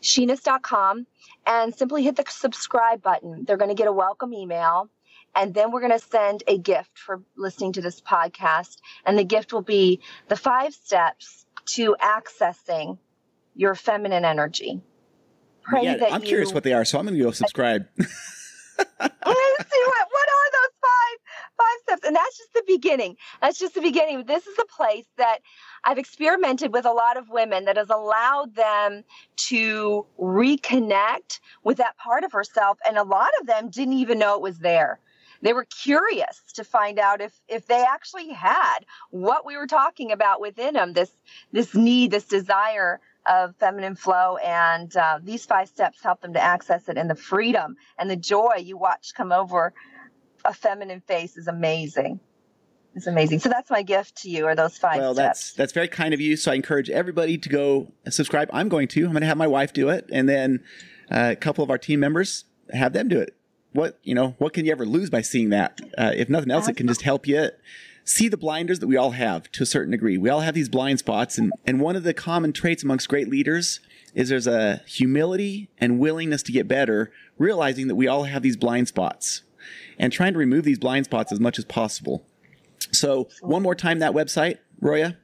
sheness.com, 0.00 1.06
and 1.46 1.74
simply 1.74 2.02
hit 2.02 2.16
the 2.16 2.24
subscribe 2.28 3.02
button. 3.02 3.44
They're 3.44 3.56
going 3.56 3.70
to 3.70 3.74
get 3.74 3.88
a 3.88 3.92
welcome 3.92 4.32
email. 4.32 4.88
And 5.34 5.52
then 5.52 5.70
we're 5.70 5.80
going 5.80 5.92
to 5.92 5.98
send 5.98 6.42
a 6.46 6.58
gift 6.58 6.98
for 6.98 7.22
listening 7.36 7.74
to 7.74 7.82
this 7.82 8.00
podcast. 8.00 8.78
And 9.04 9.18
the 9.18 9.24
gift 9.24 9.52
will 9.52 9.62
be 9.62 10.00
the 10.28 10.36
five 10.36 10.74
steps 10.74 11.44
to 11.66 11.96
accessing 12.00 12.98
your 13.56 13.74
feminine 13.74 14.24
energy. 14.24 14.80
Pray 15.62 15.84
yeah, 15.84 15.96
that 15.96 16.12
I'm 16.12 16.22
you... 16.22 16.28
curious 16.28 16.52
what 16.52 16.62
they 16.62 16.72
are, 16.72 16.84
so 16.84 16.98
I'm 16.98 17.06
going 17.06 17.18
to 17.18 17.24
go 17.24 17.32
subscribe. 17.32 17.86
Let's 17.98 18.10
see 19.00 19.82
what 19.86 20.06
what 20.10 20.28
are 20.28 20.50
those 20.52 20.74
five 20.82 21.18
five 21.56 21.80
steps, 21.82 22.06
and 22.06 22.14
that's 22.14 22.38
just 22.38 22.52
the 22.54 22.62
beginning. 22.66 23.16
That's 23.40 23.58
just 23.58 23.74
the 23.74 23.80
beginning. 23.80 24.24
This 24.26 24.46
is 24.46 24.56
a 24.58 24.66
place 24.66 25.06
that 25.16 25.38
I've 25.84 25.98
experimented 25.98 26.72
with 26.72 26.84
a 26.84 26.92
lot 26.92 27.16
of 27.16 27.28
women 27.30 27.64
that 27.64 27.78
has 27.78 27.90
allowed 27.90 28.54
them 28.54 29.02
to 29.48 30.06
reconnect 30.20 31.40
with 31.64 31.78
that 31.78 31.96
part 31.96 32.22
of 32.22 32.32
herself, 32.32 32.78
and 32.86 32.96
a 32.96 33.02
lot 33.02 33.30
of 33.40 33.46
them 33.46 33.70
didn't 33.70 33.94
even 33.94 34.18
know 34.18 34.36
it 34.36 34.42
was 34.42 34.58
there 34.58 35.00
they 35.42 35.52
were 35.52 35.64
curious 35.64 36.42
to 36.54 36.64
find 36.64 36.98
out 36.98 37.20
if 37.20 37.32
if 37.48 37.66
they 37.66 37.84
actually 37.84 38.32
had 38.32 38.80
what 39.10 39.44
we 39.44 39.56
were 39.56 39.66
talking 39.66 40.12
about 40.12 40.40
within 40.40 40.74
them 40.74 40.92
this 40.92 41.10
this 41.52 41.74
need 41.74 42.10
this 42.10 42.24
desire 42.24 43.00
of 43.28 43.54
feminine 43.56 43.96
flow. 43.96 44.36
And 44.38 44.94
uh, 44.96 45.18
these 45.22 45.44
five 45.46 45.68
steps 45.68 46.02
help 46.02 46.20
them 46.20 46.32
to 46.34 46.42
access 46.42 46.88
it. 46.88 46.96
And 46.96 47.08
the 47.08 47.14
freedom 47.14 47.76
and 47.98 48.10
the 48.10 48.16
joy 48.16 48.56
you 48.58 48.76
watch 48.76 49.12
come 49.14 49.32
over 49.32 49.72
a 50.44 50.54
feminine 50.54 51.00
face 51.00 51.36
is 51.36 51.48
amazing. 51.48 52.20
It's 52.94 53.06
amazing. 53.06 53.40
So 53.40 53.50
that's 53.50 53.70
my 53.70 53.82
gift 53.82 54.22
to 54.22 54.30
you, 54.30 54.46
are 54.46 54.54
those 54.54 54.78
five 54.78 54.98
well, 54.98 55.12
steps. 55.12 55.26
that's 55.26 55.52
that's 55.52 55.72
very 55.74 55.88
kind 55.88 56.14
of 56.14 56.20
you. 56.20 56.34
So 56.36 56.50
I 56.50 56.54
encourage 56.54 56.88
everybody 56.88 57.36
to 57.36 57.48
go 57.48 57.92
subscribe. 58.08 58.48
I'm 58.54 58.70
going 58.70 58.88
to. 58.88 59.04
I'm 59.04 59.12
going 59.12 59.20
to 59.20 59.26
have 59.26 59.36
my 59.36 59.46
wife 59.46 59.74
do 59.74 59.90
it, 59.90 60.08
and 60.10 60.26
then 60.26 60.64
uh, 61.10 61.28
a 61.32 61.36
couple 61.36 61.62
of 61.62 61.68
our 61.68 61.76
team 61.76 62.00
members 62.00 62.46
have 62.72 62.94
them 62.94 63.08
do 63.08 63.20
it. 63.20 63.36
What 63.72 63.98
you 64.02 64.14
know? 64.14 64.34
What 64.38 64.54
can 64.54 64.64
you 64.64 64.72
ever 64.72 64.86
lose 64.86 65.10
by 65.10 65.20
seeing 65.20 65.50
that? 65.50 65.78
Uh, 65.98 66.12
if 66.14 66.30
nothing 66.30 66.50
else, 66.50 66.68
it 66.68 66.76
can 66.78 66.88
just 66.88 67.02
help 67.02 67.26
you 67.26 67.50
see 68.06 68.28
the 68.28 68.36
blinders 68.36 68.78
that 68.78 68.86
we 68.86 68.96
all 68.96 69.10
have 69.10 69.50
to 69.52 69.64
a 69.64 69.66
certain 69.66 69.90
degree. 69.90 70.16
We 70.16 70.30
all 70.30 70.40
have 70.40 70.54
these 70.54 70.70
blind 70.70 71.00
spots, 71.00 71.36
and, 71.36 71.52
and 71.66 71.80
one 71.80 71.96
of 71.96 72.04
the 72.04 72.14
common 72.14 72.52
traits 72.52 72.82
amongst 72.82 73.08
great 73.08 73.28
leaders 73.28 73.80
is 74.14 74.30
there's 74.30 74.46
a 74.46 74.80
humility 74.86 75.68
and 75.76 75.98
willingness 75.98 76.42
to 76.44 76.52
get 76.52 76.66
better, 76.66 77.12
realizing 77.36 77.88
that 77.88 77.96
we 77.96 78.06
all 78.06 78.24
have 78.24 78.42
these 78.42 78.56
blind 78.56 78.88
spots 78.88 79.42
and 79.98 80.12
trying 80.12 80.32
to 80.32 80.38
remove 80.38 80.64
these 80.64 80.78
blind 80.78 81.04
spots 81.04 81.32
as 81.32 81.40
much 81.40 81.58
as 81.58 81.64
possible. 81.64 82.24
So, 82.92 83.28
one 83.40 83.62
more 83.62 83.74
time, 83.74 83.98
that 83.98 84.12
website, 84.12 84.58
Roya? 84.80 85.16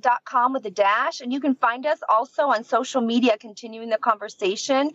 www.sheness, 0.00 0.18
com 0.24 0.52
with 0.52 0.64
a 0.66 0.70
dash. 0.70 1.20
And 1.20 1.32
you 1.32 1.40
can 1.40 1.54
find 1.54 1.86
us 1.86 1.98
also 2.08 2.44
on 2.44 2.64
social 2.64 3.00
media, 3.00 3.36
continuing 3.38 3.88
the 3.88 3.98
conversation. 3.98 4.90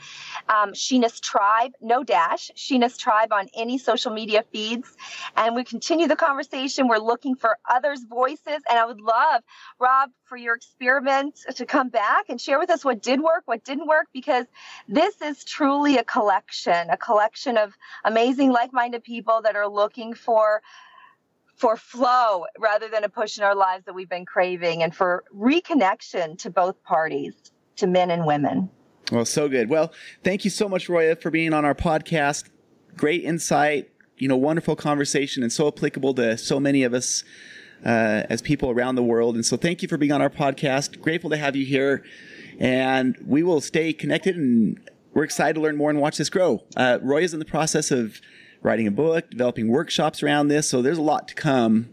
Um, 0.48 0.74
Sheness 0.74 1.20
Tribe, 1.20 1.72
no 1.82 2.04
dash, 2.04 2.52
Sheness 2.56 2.98
Tribe 2.98 3.32
on 3.32 3.48
any 3.54 3.78
social 3.78 4.12
media 4.12 4.44
feeds. 4.52 4.96
And 5.36 5.56
we 5.56 5.64
continue 5.64 6.08
the 6.08 6.16
conversation. 6.16 6.88
We're 6.88 6.98
looking 6.98 7.36
for 7.36 7.58
others' 7.70 8.04
voices. 8.04 8.62
And 8.70 8.80
I 8.80 8.86
would 8.86 9.02
love, 9.02 9.44
Rob, 9.80 10.10
for 10.24 10.38
your 10.38 10.56
experiment 10.56 11.40
to 11.56 11.66
come 11.66 11.90
back 11.90 12.26
and 12.30 12.40
share 12.40 12.60
with 12.60 12.70
us 12.70 12.86
what 12.86 13.02
did 13.02 13.22
work, 13.22 13.44
what 13.46 13.64
didn't 13.64 13.88
work, 13.88 14.08
because 14.14 14.46
this 14.88 15.22
is 15.22 15.44
truly 15.44 15.98
a 15.98 16.04
collection, 16.04 16.90
a 16.90 16.98
collection 16.98 17.58
of 17.58 17.76
amazing, 18.04 18.52
like 18.52 18.74
minded 18.74 19.04
people 19.04 19.42
that 19.44 19.56
are 19.56 19.68
looking 19.68 20.14
for 20.14 20.62
for 21.60 21.76
flow 21.76 22.46
rather 22.58 22.88
than 22.88 23.04
a 23.04 23.10
push 23.10 23.38
in 23.38 23.44
our 23.44 23.54
lives 23.54 23.84
that 23.86 23.94
we've 23.94 24.10
been 24.10 24.26
craving 24.26 24.82
and 24.82 24.96
for 24.96 25.26
reconnection 25.36 26.38
to 26.38 26.50
both 26.50 26.82
parties, 26.84 27.34
to 27.76 27.86
men 27.86 28.10
and 28.10 28.26
women. 28.26 28.70
Well, 29.12 29.26
so 29.26 29.50
good. 29.50 29.70
Well, 29.70 29.92
thank 30.24 30.46
you 30.46 30.52
so 30.52 30.70
much, 30.70 30.88
Roya, 30.88 31.18
for 31.18 31.30
being 31.30 31.54
on 31.54 31.66
our 31.66 31.76
podcast. 31.76 32.50
Great 32.96 33.24
insight, 33.24 33.90
you 34.18 34.28
know, 34.28 34.38
wonderful 34.38 34.78
conversation 34.78 35.44
and 35.44 35.52
so 35.52 35.68
applicable 35.68 36.14
to 36.14 36.38
so 36.38 36.60
many 36.62 36.84
of 36.84 36.94
us 36.94 37.26
uh, 37.86 38.24
as 38.30 38.42
people 38.42 38.70
around 38.70 38.96
the 38.96 39.04
world. 39.04 39.36
And 39.36 39.46
so 39.46 39.58
thank 39.58 39.82
you 39.82 39.90
for 39.90 39.98
being 39.98 40.14
on 40.14 40.22
our 40.22 40.30
podcast. 40.30 41.02
Grateful 41.02 41.30
to 41.30 41.38
have 41.38 41.58
you 41.58 41.66
here. 41.66 42.06
And 42.58 43.18
we 43.26 43.44
will 43.44 43.62
stay 43.62 43.92
connected 43.92 44.38
and 44.38 44.80
we're 45.14 45.24
excited 45.24 45.56
to 45.56 45.62
learn 45.62 45.76
more 45.76 45.90
and 45.90 46.00
watch 46.00 46.18
this 46.18 46.30
grow. 46.30 46.64
Uh, 46.78 47.00
Roya 47.02 47.24
is 47.24 47.34
in 47.34 47.40
the 47.40 47.46
process 47.46 47.92
of 47.92 48.22
writing 48.62 48.88
a 48.88 48.92
book, 48.92 49.30
developing 49.30 49.70
workshops 49.70 50.22
around 50.22 50.48
this. 50.48 50.70
So 50.70 50.82
there's 50.82 50.98
a 50.98 51.04
lot 51.04 51.28
to 51.30 51.36
come 51.36 51.90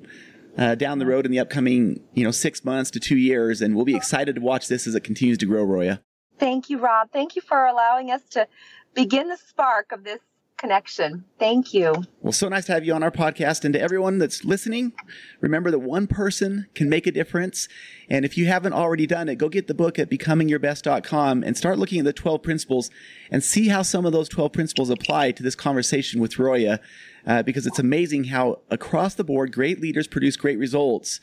uh, 0.58 0.74
down 0.74 0.98
the 0.98 1.06
road 1.06 1.24
in 1.26 1.32
the 1.32 1.38
upcoming, 1.38 2.00
you 2.14 2.24
know, 2.24 2.30
six 2.30 2.64
months 2.64 2.90
to 2.92 3.00
two 3.00 3.16
years, 3.16 3.60
and 3.60 3.76
we'll 3.76 3.84
be 3.84 3.96
excited 3.96 4.34
to 4.36 4.40
watch 4.40 4.68
this 4.68 4.86
as 4.86 4.94
it 4.94 5.04
continues 5.04 5.38
to 5.38 5.46
grow, 5.46 5.62
Roya. 5.62 6.02
Thank 6.38 6.70
you, 6.70 6.78
Rob. 6.78 7.10
Thank 7.12 7.36
you 7.36 7.42
for 7.42 7.66
allowing 7.66 8.10
us 8.10 8.22
to 8.30 8.46
begin 8.94 9.28
the 9.28 9.36
spark 9.36 9.92
of 9.92 10.04
this 10.04 10.20
connection. 10.56 11.24
Thank 11.38 11.74
you. 11.74 11.94
Well, 12.20 12.32
so 12.32 12.48
nice 12.48 12.66
to 12.66 12.72
have 12.72 12.84
you 12.84 12.94
on 12.94 13.02
our 13.02 13.10
podcast. 13.10 13.64
And 13.64 13.74
to 13.74 13.80
everyone 13.80 14.18
that's 14.18 14.44
listening, 14.44 14.92
remember 15.40 15.70
that 15.70 15.78
one 15.78 16.06
person 16.06 16.66
can 16.74 16.88
make 16.88 17.06
a 17.06 17.12
difference. 17.12 17.68
And 18.08 18.24
if 18.24 18.36
you 18.36 18.46
haven't 18.46 18.72
already 18.72 19.06
done 19.06 19.28
it, 19.28 19.36
go 19.36 19.48
get 19.48 19.66
the 19.66 19.74
book 19.74 19.98
at 19.98 20.10
becomingyourbest.com 20.10 21.42
and 21.42 21.56
start 21.56 21.78
looking 21.78 21.98
at 21.98 22.04
the 22.04 22.12
12 22.12 22.42
principles 22.42 22.90
and 23.30 23.42
see 23.44 23.68
how 23.68 23.82
some 23.82 24.06
of 24.06 24.12
those 24.12 24.28
12 24.28 24.52
principles 24.52 24.90
apply 24.90 25.32
to 25.32 25.42
this 25.42 25.54
conversation 25.54 26.20
with 26.20 26.38
Roya. 26.38 26.80
Uh, 27.26 27.42
because 27.42 27.66
it's 27.66 27.80
amazing 27.80 28.24
how 28.24 28.60
across 28.70 29.14
the 29.14 29.24
board, 29.24 29.52
great 29.52 29.80
leaders 29.80 30.06
produce 30.06 30.36
great 30.36 30.58
results. 30.58 31.20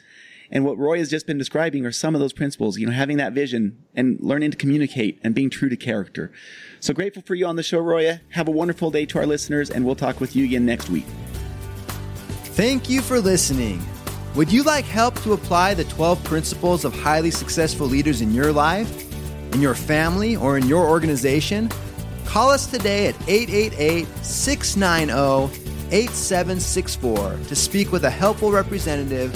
And 0.53 0.63
what 0.63 0.77
Roya 0.77 0.99
has 0.99 1.09
just 1.09 1.25
been 1.25 1.39
describing 1.39 1.83
are 1.83 1.91
some 1.91 2.13
of 2.13 2.21
those 2.21 2.31
principles, 2.31 2.77
you 2.77 2.85
know, 2.85 2.93
having 2.93 3.17
that 3.17 3.33
vision 3.33 3.83
and 3.95 4.19
learning 4.21 4.51
to 4.51 4.57
communicate 4.57 5.19
and 5.23 5.33
being 5.33 5.49
true 5.49 5.67
to 5.67 5.75
character. 5.75 6.31
So 6.79 6.93
grateful 6.93 7.23
for 7.23 7.33
you 7.33 7.47
on 7.47 7.55
the 7.55 7.63
show, 7.63 7.79
Roya. 7.79 8.21
Have 8.29 8.47
a 8.47 8.51
wonderful 8.51 8.91
day 8.91 9.07
to 9.07 9.17
our 9.17 9.25
listeners, 9.25 9.71
and 9.71 9.83
we'll 9.83 9.95
talk 9.95 10.21
with 10.21 10.35
you 10.35 10.45
again 10.45 10.63
next 10.63 10.91
week. 10.91 11.07
Thank 12.53 12.87
you 12.87 13.01
for 13.01 13.19
listening. 13.19 13.83
Would 14.35 14.51
you 14.51 14.61
like 14.61 14.85
help 14.85 15.19
to 15.23 15.33
apply 15.33 15.73
the 15.73 15.85
12 15.85 16.23
principles 16.23 16.85
of 16.85 16.93
highly 16.93 17.31
successful 17.31 17.87
leaders 17.87 18.21
in 18.21 18.31
your 18.31 18.51
life, 18.51 19.11
in 19.53 19.61
your 19.61 19.73
family, 19.73 20.35
or 20.35 20.55
in 20.55 20.67
your 20.67 20.87
organization? 20.87 21.67
Call 22.25 22.51
us 22.51 22.67
today 22.67 23.07
at 23.07 23.15
888 23.27 24.07
690 24.23 25.61
8764 25.91 27.39
to 27.47 27.55
speak 27.55 27.91
with 27.91 28.03
a 28.03 28.09
helpful 28.09 28.51
representative 28.51 29.35